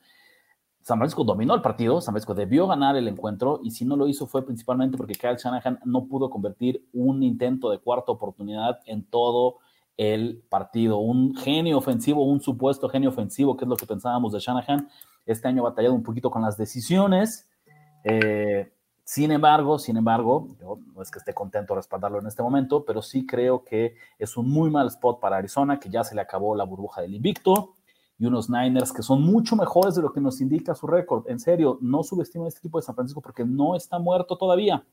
San 0.80 0.98
Francisco 0.98 1.24
dominó 1.24 1.54
el 1.54 1.62
partido, 1.62 2.00
San 2.00 2.12
Francisco 2.12 2.34
debió 2.34 2.68
ganar 2.68 2.96
el 2.96 3.08
encuentro 3.08 3.58
y 3.64 3.72
si 3.72 3.84
no 3.84 3.96
lo 3.96 4.06
hizo 4.06 4.28
fue 4.28 4.46
principalmente 4.46 4.96
porque 4.96 5.14
Kyle 5.14 5.36
Shanahan 5.36 5.80
no 5.84 6.06
pudo 6.06 6.30
convertir 6.30 6.86
un 6.92 7.24
intento 7.24 7.70
de 7.70 7.78
cuarta 7.78 8.12
oportunidad 8.12 8.78
en 8.86 9.04
todo 9.04 9.58
el 9.96 10.44
partido. 10.48 10.98
Un 10.98 11.34
genio 11.34 11.78
ofensivo, 11.78 12.24
un 12.24 12.40
supuesto 12.40 12.88
genio 12.88 13.08
ofensivo, 13.08 13.56
que 13.56 13.64
es 13.64 13.68
lo 13.68 13.76
que 13.76 13.86
pensábamos 13.86 14.32
de 14.32 14.38
Shanahan. 14.38 14.88
Este 15.24 15.48
año 15.48 15.62
ha 15.62 15.70
batallado 15.70 15.94
un 15.94 16.04
poquito 16.04 16.30
con 16.30 16.42
las 16.42 16.56
decisiones. 16.56 17.50
Eh, 18.04 18.72
sin 19.08 19.30
embargo, 19.30 19.78
sin 19.78 19.96
embargo, 19.96 20.48
yo 20.60 20.80
no 20.92 21.00
es 21.00 21.12
que 21.12 21.20
esté 21.20 21.32
contento 21.32 21.74
de 21.74 21.78
respaldarlo 21.78 22.18
en 22.18 22.26
este 22.26 22.42
momento, 22.42 22.84
pero 22.84 23.02
sí 23.02 23.24
creo 23.24 23.62
que 23.62 23.94
es 24.18 24.36
un 24.36 24.50
muy 24.50 24.68
mal 24.68 24.88
spot 24.88 25.20
para 25.20 25.36
Arizona, 25.36 25.78
que 25.78 25.88
ya 25.88 26.02
se 26.02 26.16
le 26.16 26.22
acabó 26.22 26.56
la 26.56 26.64
burbuja 26.64 27.02
del 27.02 27.14
invicto, 27.14 27.74
y 28.18 28.26
unos 28.26 28.50
Niners 28.50 28.92
que 28.92 29.04
son 29.04 29.22
mucho 29.22 29.54
mejores 29.54 29.94
de 29.94 30.02
lo 30.02 30.12
que 30.12 30.20
nos 30.20 30.40
indica 30.40 30.74
su 30.74 30.88
récord. 30.88 31.30
En 31.30 31.38
serio, 31.38 31.78
no 31.80 32.02
subestimen 32.02 32.48
este 32.48 32.58
equipo 32.58 32.78
de 32.78 32.82
San 32.82 32.96
Francisco 32.96 33.20
porque 33.20 33.44
no 33.44 33.76
está 33.76 34.00
muerto 34.00 34.36
todavía. 34.36 34.84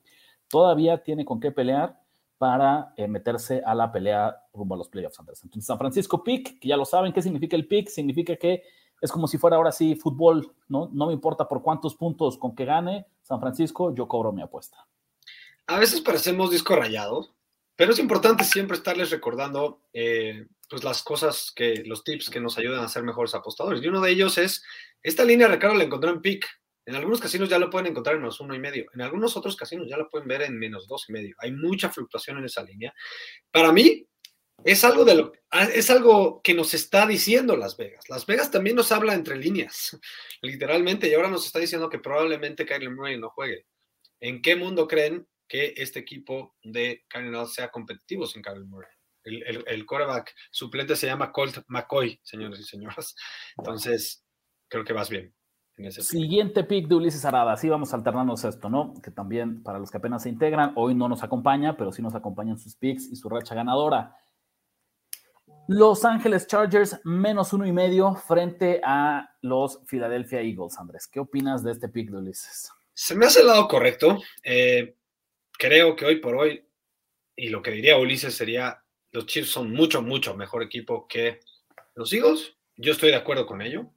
Todavía 0.47 1.01
tiene 1.01 1.25
con 1.25 1.39
qué 1.39 1.51
pelear 1.51 1.99
para 2.37 2.93
eh, 2.97 3.07
meterse 3.07 3.63
a 3.65 3.73
la 3.73 3.91
pelea 3.91 4.43
rumbo 4.53 4.75
a 4.75 4.77
los 4.77 4.89
playoffs, 4.89 5.17
Entonces, 5.19 5.65
San 5.65 5.79
Francisco 5.79 6.23
pick, 6.23 6.59
que 6.59 6.67
ya 6.67 6.77
lo 6.77 6.85
saben, 6.85 7.13
¿qué 7.13 7.23
significa 7.23 7.55
el 7.55 7.67
pick? 7.67 7.89
Significa 7.89 8.35
que 8.35 8.61
es 9.01 9.11
como 9.11 9.25
si 9.25 9.39
fuera 9.39 9.57
ahora 9.57 9.71
sí 9.71 9.95
fútbol, 9.95 10.53
¿no? 10.67 10.87
No 10.93 11.07
me 11.07 11.13
importa 11.13 11.47
por 11.47 11.63
cuántos 11.63 11.95
puntos 11.95 12.37
con 12.37 12.53
que 12.53 12.65
gane 12.65 13.07
San 13.23 13.39
Francisco, 13.39 13.93
yo 13.95 14.07
cobro 14.07 14.31
mi 14.31 14.41
apuesta. 14.41 14.85
A 15.67 15.79
veces 15.79 16.01
parecemos 16.01 16.51
disco 16.51 16.75
rayado, 16.75 17.33
pero 17.75 17.93
es 17.93 17.99
importante 17.99 18.43
siempre 18.43 18.77
estarles 18.77 19.09
recordando 19.09 19.81
eh, 19.93 20.45
pues 20.69 20.83
las 20.83 21.01
cosas 21.03 21.51
que, 21.55 21.83
los 21.85 22.03
tips 22.03 22.29
que 22.29 22.41
nos 22.41 22.57
ayudan 22.57 22.83
a 22.83 22.89
ser 22.89 23.03
mejores 23.03 23.33
apostadores. 23.33 23.81
Y 23.81 23.87
uno 23.87 24.01
de 24.01 24.11
ellos 24.11 24.37
es, 24.37 24.63
esta 25.01 25.23
línea 25.23 25.47
Ricardo 25.47 25.75
la 25.75 25.85
encontró 25.85 26.11
en 26.11 26.21
PIC. 26.21 26.45
En 26.85 26.95
algunos 26.95 27.21
casinos 27.21 27.47
ya 27.47 27.59
lo 27.59 27.69
pueden 27.69 27.87
encontrar 27.87 28.15
en 28.15 28.21
menos 28.21 28.41
uno 28.41 28.53
y 28.53 28.59
medio. 28.59 28.87
En 28.93 29.01
algunos 29.01 29.37
otros 29.37 29.55
casinos 29.55 29.87
ya 29.89 29.95
lo 29.95 30.09
pueden 30.09 30.27
ver 30.27 30.41
en 30.41 30.59
menos 30.59 30.85
dos 30.87 31.05
y 31.07 31.13
medio. 31.13 31.35
Hay 31.39 31.53
mucha 31.53 31.89
fluctuación 31.89 32.39
en 32.39 32.45
esa 32.45 32.61
línea. 32.61 32.93
Para 33.51 33.71
mí, 33.71 34.05
es 34.65 34.83
algo, 34.83 35.05
de 35.05 35.15
lo, 35.15 35.33
es 35.73 35.89
algo 35.89 36.41
que 36.41 36.53
nos 36.53 36.73
está 36.73 37.05
diciendo 37.05 37.55
Las 37.57 37.77
Vegas. 37.77 38.09
Las 38.09 38.25
Vegas 38.25 38.51
también 38.51 38.75
nos 38.75 38.91
habla 38.91 39.13
entre 39.13 39.37
líneas, 39.37 39.99
literalmente, 40.41 41.09
y 41.09 41.13
ahora 41.13 41.29
nos 41.29 41.45
está 41.45 41.59
diciendo 41.59 41.89
que 41.89 41.99
probablemente 41.99 42.65
Kyler 42.65 42.91
Murray 42.91 43.19
no 43.19 43.29
juegue. 43.29 43.65
¿En 44.19 44.41
qué 44.41 44.55
mundo 44.55 44.87
creen 44.87 45.27
que 45.47 45.73
este 45.77 45.99
equipo 45.99 46.55
de 46.63 47.03
Cardinals 47.09 47.53
sea 47.53 47.69
competitivo 47.69 48.25
sin 48.25 48.41
Kyler 48.41 48.65
Murray? 48.65 48.89
El, 49.23 49.43
el, 49.43 49.63
el 49.67 49.85
suplente 50.51 50.95
se 50.95 51.07
llama 51.07 51.31
Colt 51.31 51.59
McCoy, 51.67 52.19
señores 52.23 52.59
y 52.59 52.63
señoras. 52.63 53.15
Entonces, 53.57 54.25
creo 54.67 54.83
que 54.83 54.93
vas 54.93 55.09
bien. 55.09 55.33
En 55.77 55.85
ese 55.85 56.03
Siguiente 56.03 56.63
pick 56.63 56.87
de 56.87 56.95
Ulises 56.95 57.25
Arada. 57.25 57.57
Sí, 57.57 57.67
vamos 57.67 57.93
a 57.93 57.97
alternarnos 57.97 58.43
esto, 58.43 58.69
¿no? 58.69 58.93
Que 59.01 59.09
también 59.09 59.63
para 59.63 59.79
los 59.79 59.89
que 59.89 59.97
apenas 59.97 60.23
se 60.23 60.29
integran, 60.29 60.73
hoy 60.75 60.93
no 60.93 61.09
nos 61.09 61.23
acompaña, 61.23 61.77
pero 61.77 61.91
sí 61.91 62.01
nos 62.01 62.13
acompañan 62.13 62.59
sus 62.59 62.75
picks 62.75 63.11
y 63.11 63.15
su 63.15 63.27
racha 63.27 63.55
ganadora. 63.55 64.15
Los 65.67 66.03
Ángeles 66.03 66.45
Chargers 66.45 66.99
menos 67.05 67.53
uno 67.53 67.65
y 67.65 67.71
medio 67.71 68.15
frente 68.15 68.81
a 68.83 69.33
los 69.41 69.79
Philadelphia 69.87 70.41
Eagles, 70.41 70.77
Andrés. 70.77 71.07
¿Qué 71.07 71.21
opinas 71.21 71.63
de 71.63 71.71
este 71.71 71.87
pick 71.87 72.09
de 72.09 72.17
Ulises? 72.17 72.69
Se 72.93 73.15
me 73.15 73.25
hace 73.25 73.39
el 73.39 73.47
lado 73.47 73.67
correcto. 73.69 74.21
Eh, 74.43 74.97
creo 75.57 75.95
que 75.95 76.05
hoy 76.05 76.17
por 76.17 76.35
hoy, 76.35 76.67
y 77.37 77.47
lo 77.47 77.61
que 77.61 77.71
diría 77.71 77.97
Ulises 77.97 78.35
sería, 78.35 78.83
los 79.11 79.25
Chiefs 79.25 79.51
son 79.51 79.71
mucho, 79.71 80.01
mucho 80.01 80.35
mejor 80.35 80.63
equipo 80.63 81.07
que 81.07 81.39
los 81.95 82.11
Eagles. 82.11 82.57
Yo 82.75 82.91
estoy 82.91 83.11
de 83.11 83.15
acuerdo 83.15 83.45
con 83.45 83.61
ello. 83.61 83.89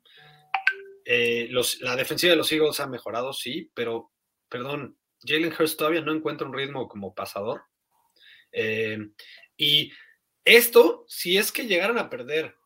Eh, 1.04 1.48
la 1.80 1.96
defensiva 1.96 2.30
de 2.30 2.36
los 2.36 2.50
Eagles 2.52 2.78
ha 2.78 2.86
mejorado, 2.86 3.32
sí, 3.32 3.72
pero, 3.74 4.12
perdón, 4.48 4.96
Jalen 5.24 5.52
Hurst 5.52 5.78
todavía 5.78 6.00
no 6.00 6.12
encuentra 6.12 6.46
un 6.46 6.54
ritmo 6.54 6.86
como 6.86 7.12
pasador. 7.12 7.62
Eh, 8.52 8.98
y 9.56 9.90
esto, 10.46 11.04
si 11.08 11.36
es 11.36 11.50
que 11.50 11.66
llegaran 11.66 11.98
a 11.98 12.08
perder 12.08 12.56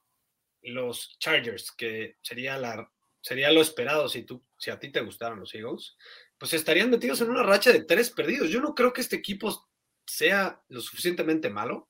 los 0.63 1.17
Chargers, 1.19 1.73
que 1.73 2.19
sería, 2.21 2.59
la, 2.59 2.93
sería 3.23 3.51
lo 3.51 3.63
esperado 3.63 4.09
si, 4.09 4.23
tú, 4.23 4.45
si 4.59 4.71
a 4.71 4.79
ti 4.79 4.93
te 4.93 5.01
gustaran 5.01 5.41
los 5.41 5.55
Eagles, 5.55 5.97
pues 6.37 6.53
estarían 6.53 6.91
metidos 6.91 7.23
en 7.23 7.31
una 7.31 7.43
racha 7.43 7.73
de 7.73 7.85
tres 7.85 8.11
perdidos. 8.11 8.51
Yo 8.51 8.61
no 8.61 8.75
creo 8.75 8.93
que 8.93 9.01
este 9.01 9.17
equipo 9.17 9.67
sea 10.07 10.63
lo 10.69 10.83
suficientemente 10.83 11.49
malo 11.49 11.89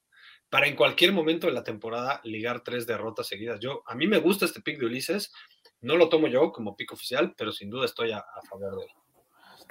para 0.49 0.69
en 0.69 0.77
cualquier 0.77 1.13
momento 1.13 1.49
de 1.49 1.53
la 1.53 1.65
temporada 1.65 2.21
ligar 2.23 2.63
tres 2.63 2.87
derrotas 2.87 3.27
seguidas. 3.27 3.59
Yo, 3.59 3.83
a 3.87 3.97
mí 3.97 4.07
me 4.07 4.19
gusta 4.19 4.45
este 4.45 4.61
pick 4.61 4.79
de 4.79 4.87
Ulises, 4.87 5.33
no 5.81 5.97
lo 5.97 6.09
tomo 6.09 6.29
yo 6.29 6.53
como 6.53 6.77
pick 6.77 6.93
oficial, 6.93 7.35
pero 7.37 7.51
sin 7.51 7.69
duda 7.69 7.87
estoy 7.87 8.13
a, 8.13 8.19
a 8.19 8.43
favor 8.49 8.77
de 8.77 8.85
él. 8.85 9.00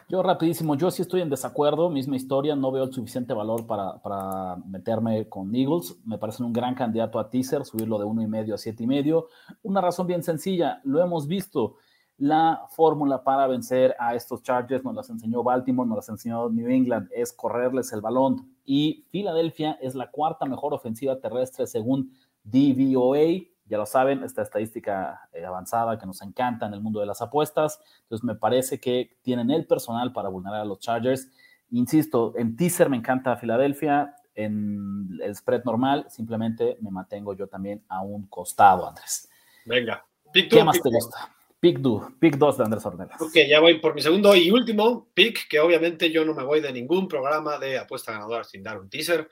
Yo 0.07 0.23
rapidísimo, 0.23 0.75
yo 0.75 0.89
sí 0.89 1.01
estoy 1.01 1.21
en 1.21 1.29
desacuerdo, 1.29 1.89
misma 1.89 2.15
historia, 2.15 2.55
no 2.55 2.71
veo 2.71 2.83
el 2.83 2.93
suficiente 2.93 3.33
valor 3.33 3.67
para, 3.67 4.01
para 4.01 4.55
meterme 4.65 5.27
con 5.29 5.53
Eagles, 5.53 5.97
me 6.05 6.17
parecen 6.17 6.45
un 6.45 6.53
gran 6.53 6.73
candidato 6.73 7.19
a 7.19 7.29
teaser, 7.29 7.65
subirlo 7.65 7.99
de 7.99 8.05
uno 8.05 8.21
y 8.21 8.27
medio 8.27 8.55
a 8.55 8.57
siete 8.57 8.83
y 8.83 8.87
medio. 8.87 9.27
Una 9.61 9.81
razón 9.81 10.07
bien 10.07 10.23
sencilla, 10.23 10.81
lo 10.83 11.01
hemos 11.03 11.27
visto, 11.27 11.75
la 12.19 12.65
fórmula 12.71 13.23
para 13.23 13.47
vencer 13.47 13.95
a 13.97 14.13
estos 14.13 14.43
Chargers 14.43 14.83
nos 14.83 14.93
las 14.93 15.09
enseñó 15.09 15.41
Baltimore, 15.41 15.87
nos 15.87 15.99
las 15.99 16.09
enseñó 16.09 16.49
New 16.49 16.69
England, 16.69 17.07
es 17.15 17.31
correrles 17.31 17.93
el 17.93 18.01
balón. 18.01 18.55
Y 18.65 19.05
Filadelfia 19.09 19.77
es 19.81 19.95
la 19.95 20.11
cuarta 20.11 20.45
mejor 20.45 20.73
ofensiva 20.73 21.21
terrestre 21.21 21.65
según 21.65 22.11
DVOA, 22.43 23.45
ya 23.69 23.77
lo 23.77 23.85
saben, 23.85 24.23
esta 24.23 24.41
estadística 24.41 25.29
eh, 25.31 25.45
avanzada 25.45 25.97
que 25.97 26.05
nos 26.05 26.21
encanta 26.21 26.65
en 26.65 26.73
el 26.73 26.81
mundo 26.81 26.99
de 26.99 27.05
las 27.05 27.21
apuestas. 27.21 27.79
Entonces 28.01 28.23
me 28.23 28.35
parece 28.35 28.79
que 28.79 29.17
tienen 29.21 29.51
el 29.51 29.65
personal 29.65 30.11
para 30.11 30.29
vulnerar 30.29 30.61
a 30.61 30.65
los 30.65 30.79
Chargers. 30.79 31.29
Insisto, 31.71 32.33
en 32.35 32.55
teaser 32.55 32.89
me 32.89 32.97
encanta 32.97 33.37
Filadelfia, 33.37 34.15
en 34.33 35.19
el 35.21 35.35
spread 35.35 35.63
normal 35.65 36.05
simplemente 36.09 36.77
me 36.81 36.91
mantengo 36.91 37.33
yo 37.33 37.47
también 37.47 37.83
a 37.89 38.01
un 38.01 38.27
costado, 38.27 38.87
Andrés. 38.87 39.29
Venga. 39.65 40.05
Pick 40.31 40.49
¿Qué 40.49 40.63
más 40.63 40.81
te 40.81 40.89
gusta? 40.89 41.35
Pick 41.59 41.79
2, 41.79 42.13
pick 42.19 42.37
2 42.37 42.57
de 42.57 42.63
Andrés 42.63 42.85
Ornelas. 42.85 43.21
Ok, 43.21 43.33
ya 43.47 43.59
voy 43.59 43.79
por 43.79 43.93
mi 43.93 44.01
segundo 44.01 44.33
y 44.35 44.49
último 44.49 45.09
pick, 45.13 45.47
que 45.49 45.59
obviamente 45.59 46.09
yo 46.09 46.23
no 46.23 46.33
me 46.33 46.43
voy 46.43 46.61
de 46.61 46.71
ningún 46.71 47.07
programa 47.07 47.59
de 47.59 47.77
apuesta 47.77 48.13
ganadora 48.13 48.45
sin 48.45 48.63
dar 48.63 48.79
un 48.79 48.89
teaser. 48.89 49.29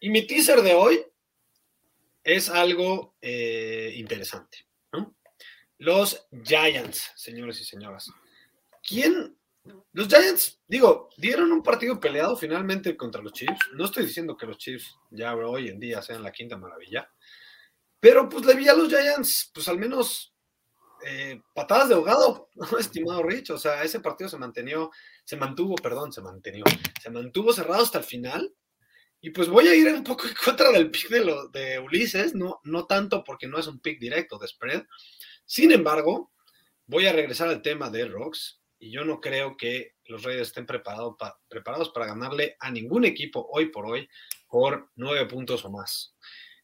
Y 0.00 0.10
mi 0.10 0.26
teaser 0.26 0.62
de 0.62 0.74
hoy 0.74 1.00
es 2.24 2.48
algo 2.48 3.16
eh, 3.20 3.92
interesante. 3.96 4.66
Los 5.78 6.28
Giants, 6.44 7.10
señores 7.16 7.60
y 7.60 7.64
señoras. 7.64 8.08
¿Quién? 8.86 9.36
Los 9.92 10.06
Giants, 10.06 10.60
digo, 10.68 11.10
dieron 11.16 11.50
un 11.50 11.62
partido 11.62 11.98
peleado 11.98 12.36
finalmente 12.36 12.96
contra 12.96 13.20
los 13.20 13.32
Chiefs. 13.32 13.58
No 13.74 13.86
estoy 13.86 14.06
diciendo 14.06 14.36
que 14.36 14.46
los 14.46 14.58
Chiefs 14.58 14.96
ya 15.10 15.34
hoy 15.34 15.68
en 15.68 15.80
día 15.80 16.00
sean 16.00 16.22
la 16.22 16.30
quinta 16.30 16.56
maravilla, 16.56 17.10
pero 17.98 18.28
pues 18.28 18.44
le 18.46 18.54
vi 18.54 18.68
a 18.68 18.74
los 18.74 18.88
Giants, 18.88 19.50
pues 19.52 19.66
al 19.66 19.78
menos 19.78 20.32
eh, 21.04 21.40
patadas 21.52 21.88
de 21.88 21.94
ahogado, 21.96 22.48
¿no, 22.54 22.66
estimado 22.78 23.22
Rich? 23.24 23.50
O 23.50 23.58
sea, 23.58 23.82
ese 23.82 23.98
partido 23.98 24.30
se 24.30 24.38
mantenió, 24.38 24.90
se 25.24 25.36
mantuvo, 25.36 25.74
perdón, 25.74 26.12
se 26.12 26.20
mantenió, 26.20 26.64
se 27.02 27.10
mantuvo 27.10 27.52
cerrado 27.52 27.82
hasta 27.82 27.98
el 27.98 28.04
final 28.04 28.54
y 29.24 29.30
pues 29.30 29.48
voy 29.48 29.68
a 29.68 29.74
ir 29.74 29.86
un 29.86 30.02
poco 30.02 30.26
en 30.26 30.34
contra 30.34 30.72
del 30.72 30.90
pick 30.90 31.08
de, 31.08 31.78
Ulises, 31.78 32.34
no, 32.34 32.60
no 32.64 32.86
tanto 32.86 33.22
porque 33.22 33.46
no 33.46 33.56
es 33.56 33.68
un 33.68 33.78
pick 33.78 34.00
directo 34.00 34.36
de 34.36 34.48
spread. 34.48 34.82
Sin 35.46 35.70
embargo, 35.70 36.32
voy 36.86 37.06
a 37.06 37.12
regresar 37.12 37.48
al 37.48 37.62
tema 37.62 37.88
de 37.88 38.04
Rocks 38.06 38.60
y 38.80 38.90
yo 38.90 39.04
no 39.04 39.20
creo 39.20 39.56
que 39.56 39.94
los 40.06 40.24
Raiders 40.24 40.48
estén 40.48 40.66
preparado 40.66 41.16
pa, 41.16 41.40
preparados 41.48 41.90
para 41.90 42.06
ganarle 42.06 42.56
a 42.58 42.72
ningún 42.72 43.04
equipo 43.04 43.46
hoy 43.52 43.66
por 43.66 43.86
hoy 43.86 44.08
por 44.48 44.90
nueve 44.96 45.24
puntos 45.26 45.64
o 45.64 45.70
más. 45.70 46.16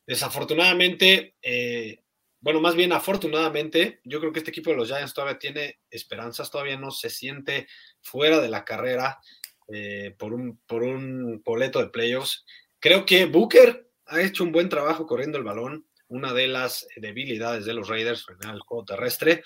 Desafortunadamente, 0.05 1.37
eh, 1.41 2.03
bueno, 2.41 2.61
más 2.61 2.75
bien 2.75 2.93
afortunadamente, 2.93 4.00
yo 4.03 4.19
creo 4.19 4.33
que 4.33 4.41
este 4.41 4.50
equipo 4.50 4.71
de 4.71 4.79
los 4.79 4.88
Giants 4.88 5.15
todavía 5.15 5.38
tiene 5.38 5.79
esperanzas, 5.91 6.50
todavía 6.50 6.77
no 6.77 6.91
se 6.91 7.09
siente 7.09 7.69
fuera 8.00 8.41
de 8.41 8.49
la 8.49 8.65
carrera 8.65 9.21
eh, 9.68 10.14
por, 10.18 10.32
un, 10.32 10.58
por 10.66 10.82
un 10.82 11.42
boleto 11.44 11.78
de 11.78 11.88
playoffs. 11.88 12.44
Creo 12.80 13.04
que 13.04 13.26
Booker 13.26 13.90
ha 14.06 14.22
hecho 14.22 14.44
un 14.44 14.52
buen 14.52 14.68
trabajo 14.68 15.06
corriendo 15.06 15.37
el 15.38 15.44
balón, 15.44 15.87
una 16.08 16.32
de 16.32 16.48
las 16.48 16.87
debilidades 16.96 17.64
de 17.66 17.75
los 17.75 17.88
Raiders 17.88 18.25
en 18.42 18.50
el 18.50 18.60
juego 18.60 18.84
terrestre. 18.84 19.42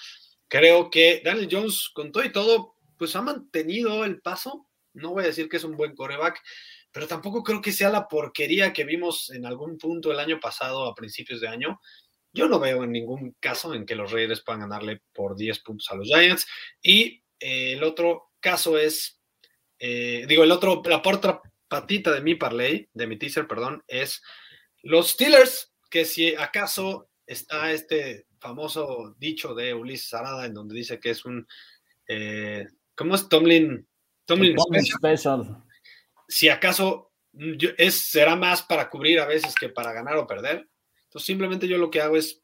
Creo 0.49 0.91
que 0.91 1.23
Daniel 1.25 1.49
Jones, 1.51 1.91
con 1.93 2.13
todo 2.13 2.25
y 2.25 2.31
todo, 2.31 2.77
pues 2.97 3.17
ha 3.17 3.23
mantenido 3.23 4.05
el 4.05 4.21
paso. 4.21 4.69
No 4.95 5.11
voy 5.11 5.25
a 5.25 5.29
decir 5.29 5.49
que 5.49 5.57
es 5.57 5.65
un 5.65 5.77
buen 5.77 5.95
coreback, 5.97 6.41
pero 6.93 7.09
tampoco 7.09 7.43
creo 7.43 7.61
que 7.61 7.73
sea 7.73 7.91
la 7.91 8.07
porquería 8.07 8.73
que 8.73 8.85
vimos 8.85 9.31
en 9.31 9.47
algún 9.47 9.79
punto 9.79 10.13
el 10.13 10.21
año 10.21 10.39
pasado, 10.39 10.87
a 10.87 10.95
principios 10.95 11.41
de 11.41 11.49
año. 11.49 11.81
Yo 12.33 12.49
no 12.49 12.61
veo 12.61 12.85
en 12.85 12.93
ningún 12.93 13.35
caso 13.41 13.75
en 13.75 13.87
que 13.87 13.97
los 13.97 14.13
Raiders 14.13 14.43
puedan 14.43 14.61
ganarle 14.61 15.03
por 15.13 15.37
10 15.37 15.59
puntos 15.61 15.91
a 15.91 15.97
los 15.97 16.07
Giants. 16.07 16.47
Y 16.81 17.23
eh, 17.41 17.73
el 17.73 17.83
otro 17.83 18.31
caso 18.41 18.79
es 18.79 19.22
eh, 19.85 20.27
digo, 20.29 20.45
el 20.45 20.53
otro, 20.53 20.81
la 20.85 21.03
otra 21.05 21.43
patita 21.67 22.13
de 22.13 22.21
mi 22.21 22.37
parlay, 22.37 22.89
de 22.95 23.07
mi 23.09 23.19
teaser, 23.19 23.49
perdón, 23.49 23.83
es 23.89 24.23
los 24.85 25.11
Steelers, 25.11 25.73
que 25.91 26.05
si 26.05 26.37
acaso 26.37 27.09
está 27.27 27.73
este 27.73 28.27
famoso 28.39 29.17
dicho 29.19 29.55
de 29.55 29.75
Ulises 29.75 30.15
Arada 30.15 30.47
en 30.47 30.55
donde 30.55 30.77
dice 30.77 31.01
que 31.01 31.11
es 31.11 31.25
un, 31.25 31.49
eh, 32.07 32.65
¿cómo 32.95 33.17
es 33.17 33.29
Tomlin? 33.29 33.85
Tomlin, 34.25 34.55
Tomlin 34.55 34.85
special. 34.85 35.43
special. 35.43 35.65
Si 36.29 36.49
acaso 36.49 37.11
es, 37.77 38.09
será 38.09 38.37
más 38.37 38.63
para 38.63 38.89
cubrir 38.89 39.19
a 39.19 39.27
veces 39.27 39.53
que 39.57 39.69
para 39.69 39.93
ganar 39.93 40.17
o 40.17 40.29
perder. 40.29 40.69
Entonces 41.07 41.27
simplemente 41.27 41.67
yo 41.67 41.77
lo 41.79 41.91
que 41.91 42.01
hago 42.01 42.17
es 42.17 42.42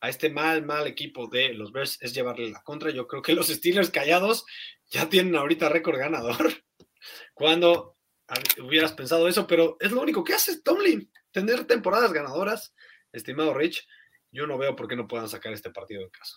a 0.00 0.08
este 0.08 0.30
mal, 0.30 0.64
mal 0.64 0.86
equipo 0.86 1.26
de 1.26 1.54
los 1.54 1.72
Bears 1.72 1.98
es 2.00 2.14
llevarle 2.14 2.50
la 2.50 2.62
contra. 2.62 2.90
Yo 2.90 3.06
creo 3.06 3.22
que 3.22 3.32
los 3.32 3.48
Steelers 3.48 3.90
callados 3.90 4.44
ya 4.90 5.08
tienen 5.08 5.36
ahorita 5.36 5.68
récord 5.68 5.98
ganador. 5.98 6.52
Cuando 7.34 7.96
hubieras 8.62 8.92
pensado 8.92 9.28
eso, 9.28 9.46
pero 9.46 9.76
es 9.80 9.92
lo 9.92 10.02
único 10.02 10.22
que 10.22 10.34
hace 10.34 10.60
Tomlin, 10.60 11.10
tener 11.30 11.64
temporadas 11.64 12.12
ganadoras, 12.12 12.74
estimado 13.12 13.54
Rich. 13.54 13.86
Yo 14.30 14.46
no 14.46 14.58
veo 14.58 14.76
por 14.76 14.88
qué 14.88 14.96
no 14.96 15.08
puedan 15.08 15.28
sacar 15.28 15.52
este 15.52 15.70
partido 15.70 16.02
de 16.02 16.10
casa. 16.10 16.36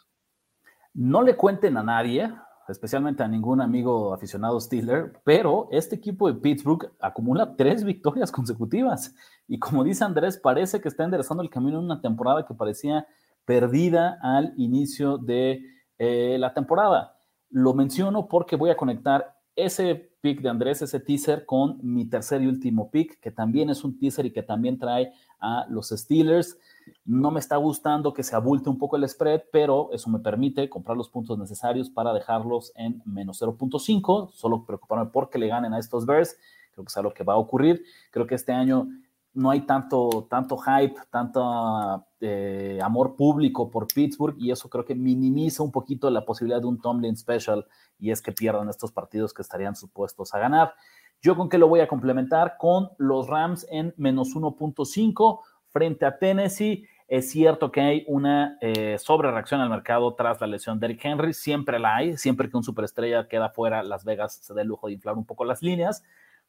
No 0.94 1.22
le 1.22 1.36
cuenten 1.36 1.78
a 1.78 1.84
nadie, 1.84 2.32
especialmente 2.68 3.24
a 3.24 3.28
ningún 3.28 3.62
amigo 3.62 4.14
aficionado 4.14 4.60
Steeler, 4.60 5.14
pero 5.24 5.68
este 5.72 5.96
equipo 5.96 6.32
de 6.32 6.40
Pittsburgh 6.40 6.92
acumula 7.00 7.56
tres 7.56 7.84
victorias 7.84 8.32
consecutivas. 8.32 9.14
Y 9.48 9.60
como 9.60 9.84
dice 9.84 10.04
Andrés, 10.04 10.38
parece 10.38 10.80
que 10.80 10.88
está 10.88 11.04
enderezando 11.04 11.44
el 11.44 11.50
camino 11.50 11.80
en 11.80 11.86
una 11.86 12.02
temporada 12.02 12.46
que 12.46 12.54
parecía 12.54 13.06
perdida 13.46 14.18
al 14.22 14.54
inicio 14.58 15.18
de 15.18 15.64
eh, 15.98 16.38
la 16.40 16.54
temporada. 16.54 17.18
Lo 17.50 17.74
menciono 17.74 18.28
porque 18.28 18.56
voy 18.56 18.70
a 18.70 18.78
conectar 18.78 19.38
ese 19.56 20.12
pick 20.22 20.42
de 20.42 20.50
Andrés, 20.50 20.82
ese 20.82 21.00
teaser, 21.00 21.46
con 21.46 21.80
mi 21.82 22.06
tercer 22.06 22.42
y 22.42 22.48
último 22.48 22.90
pick, 22.92 23.20
que 23.20 23.32
también 23.32 23.70
es 23.70 23.84
un 23.84 23.98
teaser 23.98 24.26
y 24.26 24.32
que 24.32 24.44
también 24.44 24.78
trae 24.78 25.12
a 25.40 25.66
los 25.70 25.90
Steelers. 25.90 26.58
No 27.06 27.32
me 27.32 27.40
está 27.40 27.58
gustando 27.58 28.14
que 28.14 28.24
se 28.24 28.36
abulte 28.36 28.70
un 28.70 28.78
poco 28.78 28.96
el 28.96 29.08
spread, 29.08 29.44
pero 29.52 29.90
eso 29.92 30.10
me 30.10 30.20
permite 30.20 30.70
comprar 30.70 30.96
los 30.96 31.10
puntos 31.10 31.38
necesarios 31.38 31.90
para 31.90 32.14
dejarlos 32.14 32.72
en 32.76 33.02
menos 33.06 33.42
0.5. 33.42 34.32
Solo 34.32 34.64
preocuparme 34.66 35.10
porque 35.12 35.40
le 35.40 35.48
ganen 35.48 35.74
a 35.74 35.80
estos 35.80 36.06
Bears. 36.06 36.38
Creo 36.72 36.86
que 36.86 36.90
es 36.90 36.98
algo 36.98 37.14
que 37.14 37.24
va 37.24 37.34
a 37.34 37.38
ocurrir. 37.38 37.84
Creo 38.12 38.28
que 38.28 38.36
este 38.36 38.54
año 38.54 38.88
no 39.34 39.50
hay 39.50 39.62
tanto, 39.62 40.28
tanto 40.30 40.58
hype, 40.58 40.96
tanto 41.10 42.06
eh, 42.20 42.80
amor 42.84 43.16
público 43.16 43.72
por 43.72 43.88
Pittsburgh 43.88 44.36
y 44.38 44.52
eso 44.52 44.70
creo 44.70 44.84
que 44.84 44.96
minimiza 44.96 45.64
un 45.64 45.72
poquito 45.72 46.10
la 46.10 46.26
posibilidad 46.26 46.60
de 46.60 46.68
un 46.68 46.82
Tomlin 46.82 47.16
special 47.16 47.66
y 47.98 48.12
es 48.12 48.22
que 48.22 48.34
pierdan 48.34 48.70
estos 48.70 48.92
partidos 48.92 49.34
que 49.34 49.42
estarían 49.42 49.76
supuestos 49.76 50.34
a 50.34 50.40
ganar. 50.40 50.74
Yo 51.22 51.38
con 51.38 51.50
qué 51.50 51.58
lo 51.58 51.68
voy 51.68 51.80
a 51.80 51.88
complementar 51.88 52.56
con 52.58 52.90
los 52.98 53.28
Rams 53.28 53.66
en 53.70 53.94
menos 53.96 54.36
1.5 54.36 55.40
frente 55.70 56.06
a 56.06 56.18
Tennessee. 56.18 56.86
Es 57.08 57.30
cierto 57.30 57.72
que 57.72 57.82
hay 57.82 58.06
una 58.08 58.58
eh, 58.60 58.98
sobrereacción 58.98 59.62
al 59.62 59.70
mercado 59.70 60.14
tras 60.16 60.42
la 60.42 60.48
lesión 60.48 60.80
de 60.80 60.88
Eric 60.88 61.06
Henry, 61.06 61.34
siempre 61.34 61.80
la 61.80 61.98
hay, 61.98 62.18
siempre 62.18 62.50
que 62.50 62.58
un 62.58 62.64
superestrella 62.64 63.28
queda 63.28 63.50
fuera, 63.50 63.84
Las 63.84 64.04
Vegas 64.04 64.40
se 64.42 64.54
da 64.54 64.62
el 64.62 64.68
lujo 64.68 64.88
de 64.88 64.94
inflar 64.94 65.16
un 65.16 65.26
poco 65.26 65.46
las 65.46 65.62
líneas. 65.62 66.04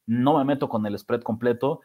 No 0.05 0.37
me 0.37 0.43
meto 0.43 0.67
con 0.67 0.85
el 0.85 0.97
spread 0.97 1.21
completo 1.21 1.81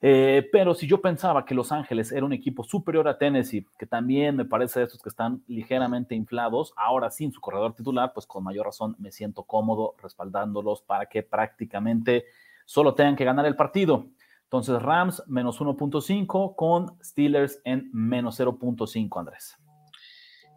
eh, 0.00 0.48
pero 0.52 0.74
si 0.74 0.86
yo 0.86 1.00
pensaba 1.00 1.44
que 1.44 1.54
Los 1.54 1.72
Ángeles 1.72 2.12
era 2.12 2.24
un 2.24 2.32
equipo 2.32 2.62
superior 2.62 3.08
a 3.08 3.18
Tennessee, 3.18 3.66
que 3.76 3.86
también 3.86 4.36
me 4.36 4.44
parece 4.44 4.78
de 4.78 4.86
estos 4.86 5.02
que 5.02 5.08
están 5.08 5.42
ligeramente 5.48 6.14
inflados, 6.14 6.72
ahora 6.76 7.10
sin 7.10 7.32
su 7.32 7.40
corredor 7.40 7.74
titular, 7.74 8.12
pues 8.12 8.24
con 8.26 8.44
mayor 8.44 8.66
razón 8.66 8.94
me 8.98 9.10
siento 9.10 9.42
cómodo 9.42 9.96
respaldándolos 10.00 10.82
para 10.82 11.06
que 11.06 11.24
prácticamente 11.24 12.26
solo 12.64 12.94
tengan 12.94 13.16
que 13.16 13.24
ganar 13.24 13.46
el 13.46 13.56
partido. 13.56 14.06
Entonces 14.44 14.80
Rams 14.80 15.22
menos 15.26 15.60
1.5 15.60 16.54
con 16.54 16.96
Steelers 17.02 17.60
en 17.64 17.90
menos 17.92 18.38
0.5, 18.38 19.18
Andrés. 19.18 19.56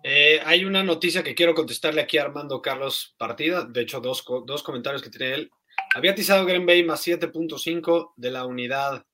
Eh, 0.04 0.40
hay 0.46 0.66
una 0.66 0.84
noticia 0.84 1.24
que 1.24 1.36
quiero 1.36 1.54
contestarle 1.54 2.02
aquí 2.02 2.18
a 2.18 2.24
Armando 2.24 2.62
Carlos 2.62 3.16
Partida, 3.18 3.66
de 3.66 3.82
hecho 3.82 4.00
dos, 4.00 4.24
dos 4.46 4.64
comentarios 4.64 5.02
que 5.02 5.10
tiene 5.10 5.34
él. 5.34 5.52
Había 5.96 6.12
atizado 6.12 6.46
Green 6.46 6.66
Bay 6.66 6.84
más 6.84 7.06
7.5 7.06 8.14
de 8.16 8.32
la 8.32 8.46
unidad 8.46 9.06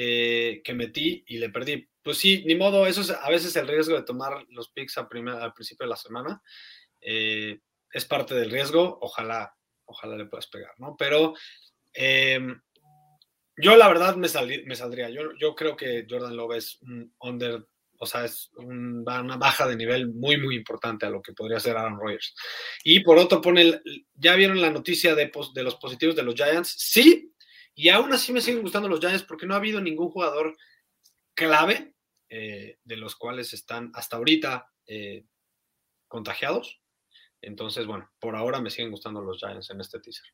eh, 0.00 0.62
que 0.62 0.74
metí 0.74 1.24
y 1.26 1.38
le 1.38 1.50
perdí. 1.50 1.88
Pues 2.04 2.18
sí, 2.18 2.44
ni 2.46 2.54
modo, 2.54 2.86
eso 2.86 3.00
es 3.00 3.10
a 3.10 3.28
veces 3.28 3.56
el 3.56 3.66
riesgo 3.66 3.96
de 3.96 4.04
tomar 4.04 4.46
los 4.50 4.70
picks 4.70 4.96
al 4.96 5.08
principio 5.08 5.86
de 5.86 5.90
la 5.90 5.96
semana. 5.96 6.40
Eh, 7.00 7.58
es 7.92 8.04
parte 8.04 8.36
del 8.36 8.48
riesgo, 8.48 8.96
ojalá, 9.00 9.52
ojalá 9.86 10.16
le 10.16 10.26
puedas 10.26 10.46
pegar, 10.46 10.70
¿no? 10.78 10.94
Pero 10.96 11.34
em, 11.92 12.60
yo 13.56 13.76
la 13.76 13.88
verdad 13.88 14.14
me, 14.14 14.28
me 14.66 14.76
saldría. 14.76 15.10
Yo, 15.10 15.56
creo 15.56 15.76
que 15.76 16.06
Jordan 16.08 16.36
Love 16.36 16.58
es 16.58 16.80
un 16.82 17.12
under, 17.18 17.66
o 17.98 18.06
sea, 18.06 18.24
es 18.24 18.52
una 18.54 19.36
baja 19.36 19.66
de 19.66 19.74
nivel 19.74 20.14
muy, 20.14 20.36
muy 20.36 20.54
importante 20.54 21.06
a 21.06 21.10
lo 21.10 21.20
que 21.20 21.32
podría 21.32 21.58
ser 21.58 21.76
Aaron 21.76 21.98
Rodgers. 21.98 22.36
Y 22.84 23.00
por 23.00 23.18
otro, 23.18 23.40
pone, 23.40 23.80
¿ya 24.14 24.36
vieron 24.36 24.60
la 24.60 24.70
noticia 24.70 25.16
de 25.16 25.32
los 25.64 25.74
positivos 25.74 26.14
de 26.14 26.22
los 26.22 26.36
Giants? 26.36 26.72
Sí, 26.78 27.32
y 27.78 27.90
aún 27.90 28.12
así 28.12 28.32
me 28.32 28.40
siguen 28.40 28.62
gustando 28.62 28.88
los 28.88 28.98
Giants 28.98 29.22
porque 29.22 29.46
no 29.46 29.54
ha 29.54 29.58
habido 29.58 29.80
ningún 29.80 30.10
jugador 30.10 30.56
clave 31.32 31.94
eh, 32.28 32.76
de 32.82 32.96
los 32.96 33.14
cuales 33.14 33.52
están 33.52 33.92
hasta 33.94 34.16
ahorita 34.16 34.72
eh, 34.88 35.24
contagiados. 36.08 36.82
Entonces, 37.40 37.86
bueno, 37.86 38.10
por 38.18 38.34
ahora 38.34 38.60
me 38.60 38.70
siguen 38.70 38.90
gustando 38.90 39.22
los 39.22 39.38
Giants 39.38 39.70
en 39.70 39.80
este 39.80 40.00
teaser. 40.00 40.26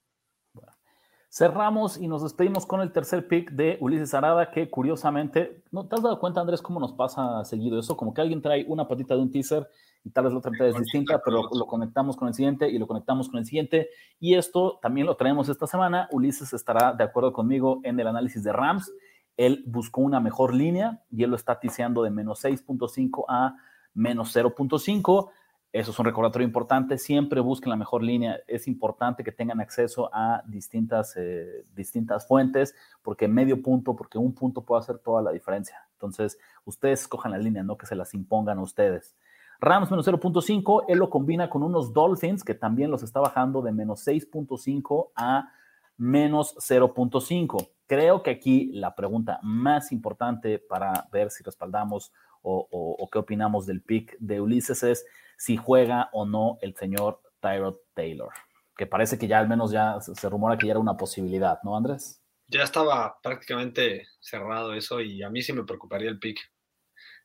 Cerramos 1.36 2.00
y 2.00 2.06
nos 2.06 2.22
despedimos 2.22 2.64
con 2.64 2.80
el 2.80 2.92
tercer 2.92 3.26
pick 3.26 3.50
de 3.50 3.76
Ulises 3.80 4.14
Arada, 4.14 4.52
que 4.52 4.70
curiosamente, 4.70 5.64
¿no 5.72 5.84
te 5.84 5.96
has 5.96 6.02
dado 6.04 6.20
cuenta, 6.20 6.40
Andrés, 6.40 6.62
cómo 6.62 6.78
nos 6.78 6.92
pasa 6.92 7.44
seguido 7.44 7.76
eso? 7.76 7.96
Como 7.96 8.14
que 8.14 8.20
alguien 8.20 8.40
trae 8.40 8.64
una 8.68 8.86
patita 8.86 9.16
de 9.16 9.22
un 9.22 9.32
teaser 9.32 9.68
y 10.04 10.10
tal 10.10 10.22
vez 10.22 10.32
la 10.32 10.38
otra 10.38 10.52
mitad 10.52 10.68
es 10.68 10.78
distinta, 10.78 11.20
pero 11.24 11.50
lo 11.52 11.66
conectamos 11.66 12.16
con 12.16 12.28
el 12.28 12.34
siguiente 12.34 12.70
y 12.70 12.78
lo 12.78 12.86
conectamos 12.86 13.28
con 13.28 13.40
el 13.40 13.46
siguiente. 13.46 13.88
Y 14.20 14.36
esto 14.36 14.78
también 14.80 15.08
lo 15.08 15.16
traemos 15.16 15.48
esta 15.48 15.66
semana. 15.66 16.08
Ulises 16.12 16.52
estará 16.52 16.92
de 16.92 17.02
acuerdo 17.02 17.32
conmigo 17.32 17.80
en 17.82 17.98
el 17.98 18.06
análisis 18.06 18.44
de 18.44 18.52
Rams. 18.52 18.92
Él 19.36 19.64
buscó 19.66 20.02
una 20.02 20.20
mejor 20.20 20.54
línea 20.54 21.02
y 21.10 21.24
él 21.24 21.30
lo 21.30 21.36
está 21.36 21.58
tiseando 21.58 22.04
de 22.04 22.10
menos 22.10 22.44
6.5 22.44 23.24
a 23.26 23.56
menos 23.92 24.36
0.5. 24.36 25.30
Eso 25.74 25.90
es 25.90 25.98
un 25.98 26.04
recordatorio 26.04 26.46
importante. 26.46 26.98
Siempre 26.98 27.40
busquen 27.40 27.70
la 27.70 27.74
mejor 27.74 28.00
línea. 28.00 28.38
Es 28.46 28.68
importante 28.68 29.24
que 29.24 29.32
tengan 29.32 29.60
acceso 29.60 30.08
a 30.12 30.40
distintas, 30.46 31.16
eh, 31.16 31.64
distintas 31.74 32.28
fuentes, 32.28 32.76
porque 33.02 33.26
medio 33.26 33.60
punto, 33.60 33.96
porque 33.96 34.16
un 34.16 34.32
punto 34.32 34.62
puede 34.62 34.82
hacer 34.82 34.98
toda 34.98 35.20
la 35.20 35.32
diferencia. 35.32 35.84
Entonces, 35.94 36.38
ustedes 36.64 37.00
escojan 37.00 37.32
la 37.32 37.38
línea, 37.38 37.64
no 37.64 37.76
que 37.76 37.86
se 37.86 37.96
las 37.96 38.14
impongan 38.14 38.58
a 38.58 38.62
ustedes. 38.62 39.16
Rams 39.58 39.90
menos 39.90 40.06
0.5, 40.06 40.84
él 40.86 40.98
lo 40.98 41.10
combina 41.10 41.50
con 41.50 41.64
unos 41.64 41.92
Dolphins 41.92 42.44
que 42.44 42.54
también 42.54 42.92
los 42.92 43.02
está 43.02 43.18
bajando 43.18 43.60
de 43.60 43.72
menos 43.72 44.06
6.5 44.06 45.10
a 45.16 45.50
menos 45.96 46.54
0.5. 46.56 47.68
Creo 47.88 48.22
que 48.22 48.30
aquí 48.30 48.70
la 48.74 48.94
pregunta 48.94 49.40
más 49.42 49.90
importante 49.90 50.60
para 50.60 51.08
ver 51.10 51.32
si 51.32 51.42
respaldamos 51.42 52.12
o, 52.42 53.08
qué 53.10 53.18
opinamos 53.18 53.66
del 53.66 53.80
pick 53.80 54.16
de 54.18 54.40
Ulises 54.40 54.82
es 54.82 55.06
si 55.36 55.56
juega 55.56 56.08
o 56.12 56.26
no 56.26 56.58
el 56.62 56.74
señor 56.76 57.20
Tyrod 57.40 57.76
Taylor, 57.94 58.30
que 58.76 58.86
parece 58.86 59.18
que 59.18 59.28
ya 59.28 59.38
al 59.38 59.48
menos 59.48 59.70
ya 59.70 60.00
se 60.00 60.28
rumora 60.28 60.58
que 60.58 60.66
ya 60.66 60.72
era 60.72 60.80
una 60.80 60.96
posibilidad, 60.96 61.58
¿no, 61.62 61.76
Andrés? 61.76 62.22
Ya 62.46 62.62
estaba 62.62 63.18
prácticamente 63.22 64.06
cerrado 64.20 64.74
eso 64.74 65.00
y 65.00 65.22
a 65.22 65.30
mí 65.30 65.42
sí 65.42 65.52
me 65.52 65.64
preocuparía 65.64 66.10
el 66.10 66.18
pick. 66.18 66.40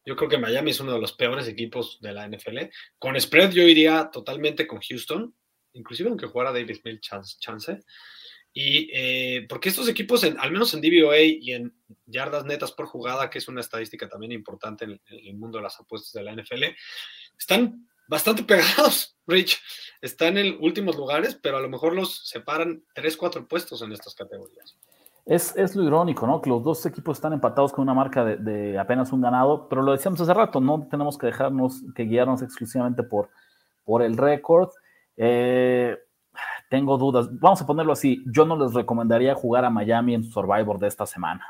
Yo 0.06 0.15
creo 0.15 0.30
que 0.30 0.38
Miami 0.38 0.72
es 0.72 0.80
uno 0.80 0.93
de 0.93 1.00
los 1.00 1.13
peores 1.13 1.48
equipos 1.48 2.00
de 2.02 2.13
la 2.13 2.28
NFL. 2.28 2.58
Con 2.98 3.19
spread 3.19 3.52
yo 3.52 3.63
iría 3.63 4.10
totalmente 4.12 4.65
con 4.65 4.80
Houston, 4.80 5.36
inclusive 5.74 6.10
aunque 6.10 6.28
jugara 6.28 6.52
David 6.52 6.78
Mills 6.84 7.38
chance. 7.39 7.80
Y 8.52 8.89
eh, 8.93 9.45
porque 9.48 9.69
estos 9.69 9.88
equipos, 9.88 10.24
al 10.24 10.52
menos 10.52 10.74
en 10.74 10.82
DVOA 10.82 11.19
y 11.19 11.52
en 11.52 11.74
yardas 12.06 12.45
netas 12.45 12.72
por 12.72 12.88
jugada, 12.88 13.30
que 13.30 13.38
es 13.38 13.48
una 13.48 13.62
estadística 13.62 14.10
también 14.10 14.32
importante 14.32 14.86
en 14.86 15.00
el, 15.06 15.36
mundo 15.36 15.60
de 15.60 15.63
las 15.63 15.80
apuestas 15.80 16.13
de 16.13 16.24
la 16.24 16.34
NFL, 16.34 16.63
están 17.38 17.88
bastante 18.10 18.43
pegados, 18.43 19.15
Rich. 19.28 19.62
Están 20.02 20.38
en 20.38 20.58
últimos 20.62 20.98
lugares, 20.98 21.39
pero 21.41 21.58
a 21.58 21.62
lo 21.62 21.69
mejor 21.69 21.93
los 21.93 22.28
separan 22.28 22.84
3, 22.95 23.15
4 23.15 23.48
puestos 23.48 23.82
en 23.82 23.91
estas 23.91 24.15
categorías. 24.15 24.76
Es, 25.26 25.76
lo 25.76 25.84
irónico, 25.84 26.26
¿no? 26.26 26.41
Que 26.41 26.50
los 26.50 26.63
dos 26.63 26.84
equipos 26.88 27.17
están 27.17 27.34
empatados 27.34 27.72
con 27.72 27.84
una 27.84 27.93
marca 27.93 28.26
de, 28.26 28.80
apenas 28.80 29.12
un 29.12 29.22
ganado, 29.22 29.69
pero 29.69 29.84
lo 29.84 29.91
decíamos 29.91 30.19
hace 30.22 30.34
rato, 30.34 30.60
no 30.60 30.88
tenemos 30.89 31.19
que 31.19 31.28
dejarnos, 31.28 31.84
que 31.93 32.04
guiarnos 32.04 32.41
exclusivamente 32.41 33.04
por, 33.04 33.30
por 33.84 34.02
el 34.02 34.17
récord. 34.17 34.69
Eh, 35.15 35.95
tengo 36.69 36.98
dudas. 36.98 37.28
Vamos 37.39 37.62
a 37.62 37.67
ponerlo 37.67 37.93
así, 37.93 38.24
yo 38.26 38.45
no 38.45 38.58
les 38.58 38.74
recomendaría 38.74 39.36
jugar 39.36 39.65
a 39.65 39.69
Miami 39.69 40.15
en 40.15 40.24
Survivor 40.24 40.80
de 40.80 40.88
esta 40.88 41.06
semana. 41.06 41.45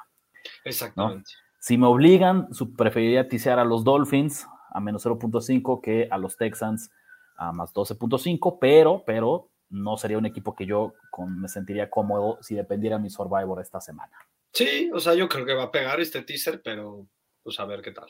Exactamente. 0.65 1.31
Si 1.59 1.77
me 1.77 1.85
obligan, 1.85 2.49
preferiría 2.75 3.29
tisear 3.29 3.59
a 3.59 3.65
los 3.65 3.85
Dolphins 3.85 4.45
a 4.69 4.79
menos 4.79 5.05
0.5 5.05 5.81
que 5.81 6.07
a 6.09 6.17
los 6.17 6.37
Texans 6.37 6.91
a 7.37 7.51
más 7.51 7.73
12.5, 7.73 8.57
pero, 8.59 9.03
pero 9.05 9.49
no 9.69 9.97
sería 9.97 10.17
un 10.17 10.25
equipo 10.25 10.55
que 10.55 10.65
yo 10.65 10.93
me 11.27 11.47
sentiría 11.47 11.89
cómodo 11.89 12.37
si 12.41 12.55
dependiera 12.55 12.97
mi 12.97 13.09
Survivor 13.09 13.61
esta 13.61 13.79
semana. 13.79 14.11
Sí, 14.53 14.89
o 14.93 14.99
sea, 14.99 15.13
yo 15.13 15.29
creo 15.29 15.45
que 15.45 15.53
va 15.53 15.63
a 15.63 15.71
pegar 15.71 15.99
este 15.99 16.23
teaser, 16.23 16.61
pero 16.61 17.07
pues 17.43 17.59
a 17.59 17.65
ver 17.65 17.81
qué 17.81 17.91
tal. 17.91 18.07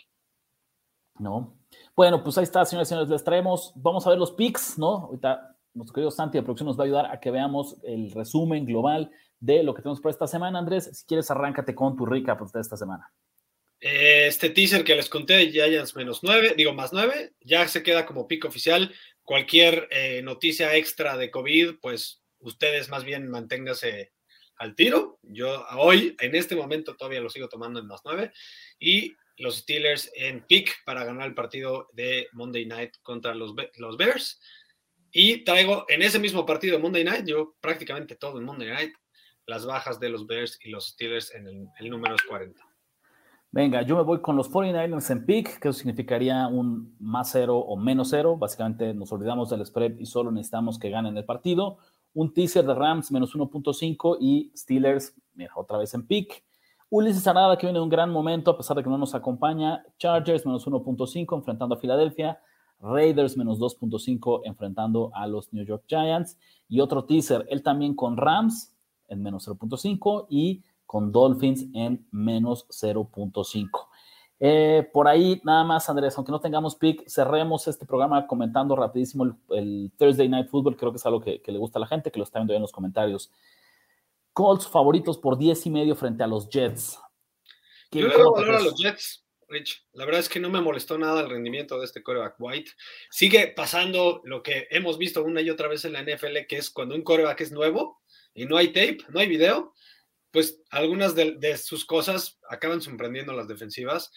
No. 1.18 1.58
Bueno, 1.96 2.24
pues 2.24 2.38
ahí 2.38 2.44
está, 2.44 2.64
señores 2.66 2.88
y 2.88 2.90
señores, 2.90 3.10
les 3.10 3.24
traemos, 3.24 3.74
vamos 3.76 4.08
a 4.08 4.10
ver 4.10 4.18
los 4.18 4.32
picks, 4.32 4.78
¿no? 4.78 5.06
Ahorita 5.06 5.58
nuestro 5.74 5.94
querido 5.94 6.12
Santi 6.12 6.38
de 6.38 6.44
producción 6.44 6.68
nos 6.68 6.80
va 6.80 6.84
a 6.84 6.86
ayudar 6.86 7.06
a 7.12 7.20
que 7.20 7.30
veamos 7.30 7.78
el 7.84 8.12
resumen 8.12 8.66
global 8.66 9.12
de 9.40 9.64
lo 9.64 9.74
que 9.74 9.82
tenemos 9.82 10.02
por 10.02 10.12
esta 10.12 10.28
semana. 10.28 10.60
Andrés, 10.60 10.90
si 10.94 11.06
quieres, 11.06 11.30
arráncate 11.30 11.76
con 11.76 11.96
tu 11.96 12.06
rica 12.06 12.38
pues, 12.38 12.52
de 12.52 12.62
esta 12.62 12.78
semana. 12.78 13.12
Este 13.80 14.50
teaser 14.50 14.84
que 14.84 14.96
les 14.96 15.10
conté 15.10 15.36
de 15.36 15.52
Giants 15.52 15.96
menos 15.96 16.20
9, 16.22 16.54
digo 16.58 16.74
más 16.74 16.92
9, 16.92 17.34
ya 17.42 17.68
se 17.68 17.82
queda 17.82 18.06
como 18.06 18.28
pick 18.28 18.46
oficial 18.46 18.94
cualquier 19.24 19.88
eh, 19.92 20.22
noticia 20.22 20.76
extra 20.76 21.16
de 21.16 21.32
COVID, 21.32 21.76
pues 21.82 22.22
ustedes 22.40 22.90
más 22.90 23.04
bien 23.04 23.30
manténgase 23.30 24.12
al 24.58 24.76
tiro. 24.76 25.20
Yo 25.24 25.66
hoy, 25.78 26.16
en 26.20 26.36
este 26.36 26.56
momento, 26.56 26.96
todavía 26.96 27.22
lo 27.22 27.30
sigo 27.30 27.48
tomando 27.48 27.80
en 27.80 27.88
más 27.88 28.02
nueve. 28.04 28.34
Y 28.80 29.16
los 29.38 29.58
Steelers 29.58 30.12
en 30.16 30.46
pick 30.46 30.84
para 30.84 31.06
ganar 31.06 31.28
el 31.28 31.34
partido 31.34 31.88
de 31.94 32.28
Monday 32.34 32.66
Night 32.66 32.96
contra 33.02 33.34
los, 33.34 33.54
los 33.78 33.98
Bears. 33.98 34.42
Y 35.12 35.44
traigo 35.44 35.86
en 35.88 36.02
ese 36.02 36.20
mismo 36.20 36.46
partido 36.46 36.76
de 36.76 36.84
Monday 36.84 37.04
Night, 37.04 37.26
yo 37.26 37.56
prácticamente 37.62 38.16
todo 38.16 38.38
en 38.38 38.46
Monday 38.46 38.68
Night, 38.68 38.94
las 39.46 39.66
bajas 39.66 40.00
de 40.00 40.10
los 40.10 40.28
Bears 40.28 40.60
y 40.62 40.70
los 40.70 40.90
Steelers 40.90 41.34
en 41.34 41.48
el, 41.48 41.68
el 41.80 41.90
número 41.90 42.16
40. 42.28 42.69
Venga, 43.52 43.82
yo 43.82 43.96
me 43.96 44.04
voy 44.04 44.22
con 44.22 44.36
los 44.36 44.52
49ers 44.52 45.10
en 45.10 45.26
pick, 45.26 45.60
que 45.60 45.70
eso 45.70 45.80
significaría 45.80 46.48
un 46.48 46.96
más 47.00 47.32
cero 47.32 47.58
o 47.58 47.76
menos 47.78 48.10
cero. 48.12 48.38
Básicamente 48.38 48.94
nos 48.94 49.12
olvidamos 49.12 49.50
del 49.50 49.66
spread 49.66 49.98
y 49.98 50.06
solo 50.06 50.30
necesitamos 50.32 50.78
que 50.78 50.92
ganen 50.92 51.18
el 51.18 51.26
partido. 51.26 51.80
Un 52.14 52.32
teaser 52.32 52.64
de 52.64 52.76
Rams 52.76 53.12
menos 53.12 53.36
1.5 53.36 54.18
y 54.20 54.52
Steelers, 54.56 55.16
mira, 55.34 55.52
otra 55.56 55.80
vez 55.80 55.96
en 55.96 56.06
pick. 56.06 56.44
Ulises 56.92 57.26
Arada, 57.26 57.58
que 57.58 57.66
viene 57.66 57.80
de 57.80 57.84
un 57.84 57.90
gran 57.90 58.12
momento, 58.12 58.52
a 58.52 58.58
pesar 58.58 58.78
de 58.78 58.84
que 58.84 58.90
no 58.90 59.00
nos 59.00 59.16
acompaña. 59.16 59.84
Chargers 59.98 60.46
menos 60.46 60.68
1.5 60.68 61.36
enfrentando 61.36 61.74
a 61.74 61.80
Filadelfia. 61.80 62.40
Raiders 62.80 63.36
menos 63.36 63.60
2.5 63.60 64.42
enfrentando 64.46 65.12
a 65.16 65.26
los 65.26 65.52
New 65.54 65.66
York 65.66 65.86
Giants. 65.88 66.38
Y 66.68 66.82
otro 66.82 67.06
teaser, 67.06 67.48
él 67.50 67.64
también 67.64 67.96
con 67.96 68.16
Rams 68.16 68.76
en 69.08 69.24
menos 69.24 69.48
0.5 69.48 70.28
y 70.30 70.64
con 70.90 71.12
Dolphins 71.12 71.68
en 71.76 72.08
menos 72.10 72.66
0.5. 72.70 73.70
Eh, 74.40 74.90
por 74.92 75.08
ahí, 75.08 75.40
nada 75.44 75.64
más, 75.64 75.88
Andrés, 75.88 76.16
aunque 76.18 76.32
no 76.32 76.42
tengamos 76.42 76.76
pick, 76.76 77.08
cerremos 77.08 77.68
este 77.68 77.86
programa 77.86 78.26
comentando 78.26 78.76
rapidísimo 78.76 79.38
el, 79.52 79.92
Thursday 80.00 80.28
Night 80.28 80.50
Football. 80.50 80.78
Creo 80.78 80.92
que 80.92 80.98
es 80.98 81.06
algo 81.06 81.22
que, 81.22 81.44
le 81.46 81.58
gusta 81.60 81.78
a 81.78 81.82
la 81.82 81.86
gente, 81.86 82.10
que 82.12 82.18
lo 82.18 82.24
está 82.24 82.40
viendo 82.40 82.56
en 82.56 82.64
los 82.64 82.72
comentarios. 82.72 83.32
Colts 84.34 84.68
favoritos 84.68 85.20
por 85.20 85.38
10 85.38 85.68
y 85.68 85.70
medio 85.70 85.96
frente 85.96 86.24
a 86.24 86.28
los 86.28 86.50
Jets. 86.50 87.00
Yo 87.92 88.08
le 88.08 88.12
doy 88.12 88.32
valor 88.34 88.56
a 88.56 88.62
los 88.62 88.76
Jets, 88.82 89.24
Rich. 89.48 89.86
La 89.94 90.06
verdad 90.06 90.22
es 90.22 90.30
que 90.30 90.40
no 90.40 90.50
me 90.50 90.60
molestó 90.60 90.98
nada 90.98 91.22
el 91.22 91.30
rendimiento 91.30 91.78
de 91.78 91.86
este 91.86 92.02
coreback 92.02 92.34
White. 92.40 92.72
Sigue 93.12 93.54
pasando 93.56 94.24
lo 94.24 94.42
que 94.42 94.68
hemos 94.72 94.98
visto 94.98 95.24
una 95.24 95.42
y 95.42 95.52
otra 95.52 95.68
vez 95.68 95.86
en 95.86 95.94
la 95.94 96.02
NFL, 96.02 96.48
que 96.48 96.58
es 96.58 96.72
cuando 96.72 96.96
un 96.96 97.04
coreback 97.04 97.42
es 97.42 97.52
nuevo 97.52 98.02
y 98.34 98.46
no 98.46 98.58
hay 98.58 98.70
tape, 98.70 98.98
no 99.10 99.20
hay 99.20 99.28
video, 99.28 99.76
pues 100.32 100.62
algunas 100.70 101.16
de, 101.16 101.58
sus 101.58 101.86
cosas 101.86 102.40
acaban 102.50 102.82
sorprendiendo 102.82 103.34
las 103.34 103.48
defensivas. 103.48 104.12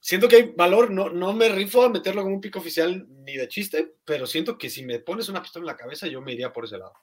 Siento 0.00 0.28
que 0.28 0.36
hay 0.36 0.54
valor, 0.56 0.90
no, 0.90 1.10
no 1.10 1.32
me 1.34 1.48
rifo 1.50 1.82
a 1.82 1.90
meterlo 1.90 2.22
como 2.22 2.36
un 2.36 2.40
pico 2.40 2.58
oficial 2.58 3.06
ni 3.24 3.36
de 3.36 3.48
chiste, 3.48 3.96
pero 4.04 4.26
siento 4.26 4.56
que 4.56 4.70
si 4.70 4.84
me 4.84 4.98
pones 4.98 5.28
una 5.28 5.42
pistola 5.42 5.64
en 5.64 5.66
la 5.66 5.76
cabeza, 5.76 6.06
yo 6.06 6.22
me 6.22 6.32
iría 6.32 6.52
por 6.52 6.64
ese 6.64 6.78
lado. 6.78 6.94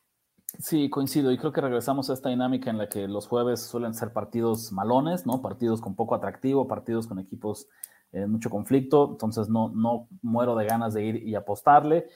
Sí, 0.60 0.90
coincido. 0.90 1.32
Y 1.32 1.38
creo 1.38 1.52
que 1.52 1.62
regresamos 1.62 2.10
a 2.10 2.14
esta 2.14 2.30
dinámica 2.30 2.70
en 2.70 2.78
la 2.78 2.90
que 2.90 3.08
los 3.08 3.28
jueves 3.28 3.62
suelen 3.62 3.94
ser 3.94 4.14
partidos 4.14 4.72
malones, 4.72 5.26
¿no? 5.26 5.42
Partidos 5.42 5.82
con 5.82 5.96
poco 5.96 6.16
atractivo, 6.16 6.68
partidos 6.68 7.06
con 7.06 7.20
equipos 7.20 7.68
en 8.12 8.32
mucho 8.32 8.50
conflicto. 8.50 9.10
Entonces 9.12 9.50
no, 9.50 9.70
no 9.70 10.08
muero 10.22 10.56
de 10.56 10.66
ganas 10.66 10.94
de 10.94 11.04
ir 11.04 11.16
y 11.28 11.36
apostarle. 11.36 12.08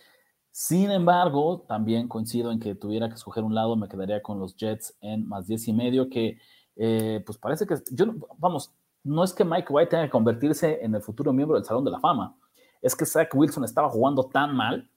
Sin 0.52 0.92
embargo, 0.92 1.66
también 1.68 2.08
coincido 2.08 2.52
en 2.52 2.60
que 2.60 2.76
tuviera 2.76 3.08
que 3.08 3.16
escoger 3.16 3.44
un 3.44 3.56
lado, 3.56 3.76
me 3.76 3.88
quedaría 3.88 4.22
con 4.22 4.40
los 4.40 4.56
Jets 4.56 4.98
en 5.02 5.28
más 5.28 5.48
10 5.48 5.70
y 5.70 5.74
medio, 5.74 6.10
que 6.10 6.40
eh, 6.76 7.24
pues 7.26 7.38
parece 7.38 7.66
que, 7.66 7.76
yo, 7.92 8.06
vamos, 8.38 8.74
no 9.04 9.24
es 9.24 9.34
que 9.34 9.46
Mike 9.46 9.72
White 9.72 9.90
tenga 9.90 10.04
que 10.04 10.10
convertirse 10.10 10.84
en 10.84 10.94
el 10.94 11.02
futuro 11.02 11.32
miembro 11.32 11.56
del 11.56 11.66
Salón 11.66 11.86
de 11.86 11.92
la 11.92 12.00
Fama, 12.00 12.36
es 12.82 12.96
que 12.96 13.06
Zach 13.06 13.30
Wilson 13.34 13.64
estaba 13.64 13.90
jugando 13.90 14.26
tan 14.26 14.56
mal 14.56 14.90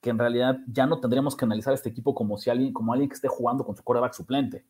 que 0.00 0.10
en 0.10 0.18
realidad 0.18 0.58
ya 0.68 0.86
no 0.86 1.00
tendríamos 1.00 1.34
que 1.34 1.44
analizar 1.44 1.74
este 1.74 1.88
equipo 1.88 2.14
como 2.14 2.38
si 2.38 2.50
alguien, 2.50 2.72
como 2.72 2.92
alguien 2.92 3.08
que 3.08 3.16
esté 3.16 3.28
jugando 3.28 3.64
con 3.64 3.74
su 3.76 3.82
quarterback 3.82 4.12
suplente. 4.12 4.64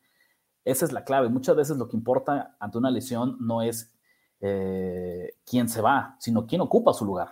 Esa 0.64 0.84
es 0.84 0.92
la 0.92 1.04
clave. 1.04 1.28
Muchas 1.28 1.56
veces 1.56 1.76
lo 1.76 1.88
que 1.88 1.96
importa 1.96 2.56
ante 2.58 2.78
una 2.78 2.90
lesión 2.90 3.36
no 3.40 3.62
es 3.62 3.92
eh, 4.40 5.34
quién 5.44 5.68
se 5.68 5.82
va, 5.82 6.16
sino 6.20 6.46
quién 6.46 6.60
ocupa 6.60 6.92
su 6.92 7.04
lugar. 7.04 7.28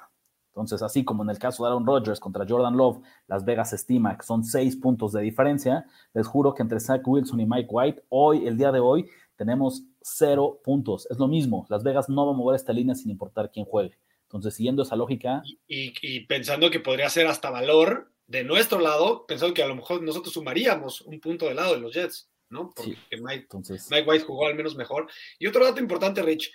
Entonces, 0.54 0.82
así 0.82 1.04
como 1.04 1.24
en 1.24 1.30
el 1.30 1.38
caso 1.40 1.64
de 1.64 1.70
Aaron 1.70 1.84
Rodgers 1.84 2.20
contra 2.20 2.46
Jordan 2.48 2.76
Love, 2.76 3.02
Las 3.26 3.44
Vegas 3.44 3.72
estima 3.72 4.16
que 4.16 4.24
son 4.24 4.44
seis 4.44 4.76
puntos 4.76 5.10
de 5.10 5.20
diferencia. 5.20 5.84
Les 6.12 6.28
juro 6.28 6.54
que 6.54 6.62
entre 6.62 6.78
Zach 6.78 7.02
Wilson 7.04 7.40
y 7.40 7.44
Mike 7.44 7.68
White, 7.68 8.04
hoy, 8.08 8.46
el 8.46 8.56
día 8.56 8.70
de 8.70 8.78
hoy, 8.78 9.10
tenemos 9.34 9.82
cero 10.00 10.60
puntos. 10.62 11.08
Es 11.10 11.18
lo 11.18 11.26
mismo. 11.26 11.66
Las 11.68 11.82
Vegas 11.82 12.08
no 12.08 12.24
va 12.24 12.32
a 12.32 12.36
mover 12.36 12.54
esta 12.54 12.72
línea 12.72 12.94
sin 12.94 13.10
importar 13.10 13.50
quién 13.50 13.66
juegue. 13.66 13.98
Entonces, 14.28 14.54
siguiendo 14.54 14.84
esa 14.84 14.94
lógica. 14.94 15.42
Y, 15.66 16.20
pensando 16.26 16.70
que 16.70 16.78
podría 16.78 17.10
ser 17.10 17.26
hasta 17.26 17.50
valor 17.50 18.12
de 18.28 18.44
nuestro 18.44 18.78
lado, 18.78 19.26
pensando 19.26 19.54
que 19.54 19.62
a 19.64 19.68
lo 19.68 19.74
mejor 19.74 20.02
nosotros 20.02 20.34
sumaríamos 20.34 21.00
un 21.00 21.18
punto 21.18 21.46
del 21.46 21.56
lado 21.56 21.74
de 21.74 21.80
los 21.80 21.92
Jets, 21.92 22.30
¿no? 22.48 22.72
Porque 22.76 22.96
Mike, 23.20 23.48
Mike 23.90 24.08
White 24.08 24.24
jugó 24.24 24.46
al 24.46 24.54
menos 24.54 24.76
mejor. 24.76 25.08
Y 25.36 25.48
otro 25.48 25.64
dato 25.64 25.80
importante, 25.80 26.22
Rich. 26.22 26.52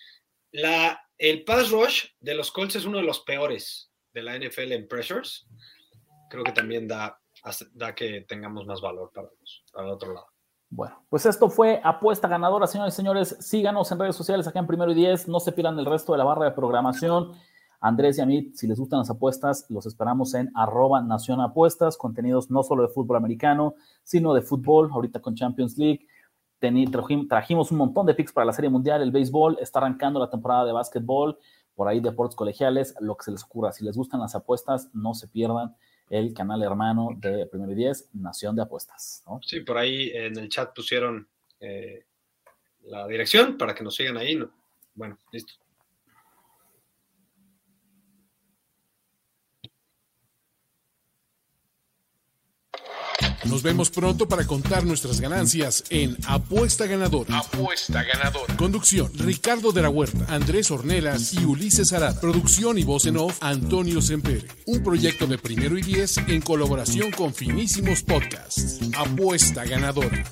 La, 0.54 1.06
el 1.18 1.44
pass 1.44 1.70
rush 1.70 2.06
de 2.22 2.34
los 2.34 2.50
Colts 2.50 2.78
es 2.78 2.86
uno 2.86 3.00
de 3.00 3.04
los 3.04 3.20
peores 3.20 3.89
de 4.14 4.24
la 4.24 4.38
NFL 4.38 4.72
en 4.72 4.88
pressures, 4.88 5.48
creo 6.30 6.44
que 6.44 6.52
también 6.52 6.88
da, 6.88 7.20
da 7.74 7.94
que 7.94 8.22
tengamos 8.22 8.66
más 8.66 8.82
valor 8.82 9.12
para, 9.14 9.30
para 9.74 9.88
el 9.88 9.94
otro 9.94 10.14
lado. 10.14 10.28
Bueno, 10.72 11.04
pues 11.10 11.26
esto 11.26 11.50
fue 11.50 11.82
apuesta 11.84 12.28
ganadora, 12.28 12.68
señores 12.68 12.94
y 12.94 12.98
señores. 12.98 13.36
Síganos 13.40 13.92
en 13.92 14.00
redes 14.00 14.16
sociales 14.16 14.48
acá 14.48 14.60
en 14.60 14.68
Primero 14.68 14.92
y 14.92 14.96
Diez. 14.96 15.28
No 15.28 15.40
se 15.40 15.52
pierdan 15.52 15.80
el 15.80 15.86
resto 15.86 16.12
de 16.12 16.20
la 16.20 16.24
barra 16.24 16.46
de 16.46 16.52
programación. 16.52 17.32
Andrés 17.82 18.18
y 18.18 18.22
a 18.22 18.26
mí, 18.26 18.52
si 18.54 18.68
les 18.68 18.80
gustan 18.80 19.00
las 19.00 19.10
apuestas, 19.10 19.66
los 19.70 19.86
esperamos 19.86 20.34
en 20.34 20.52
arroba 20.54 21.02
Nación 21.02 21.40
contenidos 21.98 22.52
no 22.52 22.62
solo 22.62 22.84
de 22.84 22.90
fútbol 22.90 23.18
americano, 23.18 23.76
sino 24.04 24.34
de 24.34 24.42
fútbol, 24.42 24.90
ahorita 24.92 25.22
con 25.22 25.34
Champions 25.34 25.78
League. 25.78 26.06
trajimos 26.60 27.72
un 27.72 27.78
montón 27.78 28.06
de 28.06 28.14
picks 28.14 28.34
para 28.34 28.46
la 28.46 28.54
Serie 28.54 28.70
Mundial, 28.70 29.02
el 29.02 29.12
béisbol, 29.12 29.58
está 29.62 29.80
arrancando 29.80 30.20
la 30.20 30.30
temporada 30.30 30.66
de 30.66 30.74
básquetbol 30.74 31.40
por 31.80 31.88
ahí 31.88 32.02
deportes 32.02 32.36
colegiales, 32.36 32.94
lo 33.00 33.16
que 33.16 33.24
se 33.24 33.32
les 33.32 33.42
ocurra. 33.42 33.72
Si 33.72 33.86
les 33.86 33.96
gustan 33.96 34.20
las 34.20 34.36
apuestas, 34.36 34.90
no 34.94 35.14
se 35.14 35.30
pierdan 35.30 35.78
el 36.10 36.34
canal 36.34 36.62
hermano 36.62 37.12
de 37.16 37.46
Primero 37.46 37.72
y 37.72 37.76
Diez, 37.76 38.10
Nación 38.12 38.54
de 38.58 38.64
Apuestas. 38.64 39.24
Sí, 39.44 39.62
por 39.62 39.78
ahí 39.78 40.12
en 40.14 40.38
el 40.38 40.50
chat 40.50 40.76
pusieron 40.76 41.26
eh, 41.62 42.04
la 42.84 43.08
dirección 43.08 43.58
para 43.58 43.74
que 43.74 43.86
nos 43.86 43.96
sigan 43.96 44.18
ahí. 44.18 44.38
Bueno, 44.94 45.18
listo. 45.32 45.54
Nos 53.46 53.64
vemos 53.64 53.90
pronto 53.90 54.28
para 54.28 54.46
contar 54.46 54.86
nuestras 54.86 55.22
ganancias 55.22 55.84
en 55.90 56.18
Apuesta 56.28 56.86
Ganadora. 56.86 57.40
Apuesta 57.40 58.04
Ganadora. 58.04 58.56
Conducción: 58.58 59.12
Ricardo 59.16 59.72
de 59.72 59.82
la 59.82 59.90
Huerta, 59.90 60.26
Andrés 60.28 60.72
Ornelas 60.72 61.34
y 61.34 61.46
Ulises 61.46 61.94
Arad. 61.94 62.20
Producción 62.20 62.78
y 62.78 62.84
voz 62.84 63.06
en 63.06 63.18
off: 63.18 63.38
Antonio 63.42 64.02
Sempere. 64.02 64.48
Un 64.66 64.84
proyecto 64.84 65.26
de 65.26 65.38
primero 65.38 65.78
y 65.78 65.82
diez 65.82 66.18
en 66.18 66.42
colaboración 66.42 67.12
con 67.12 67.34
Finísimos 67.34 68.04
Podcasts. 68.04 68.80
Apuesta 68.98 69.66
Ganadora. 69.66 70.24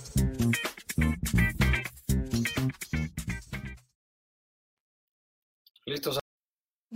Listos. 5.86 6.20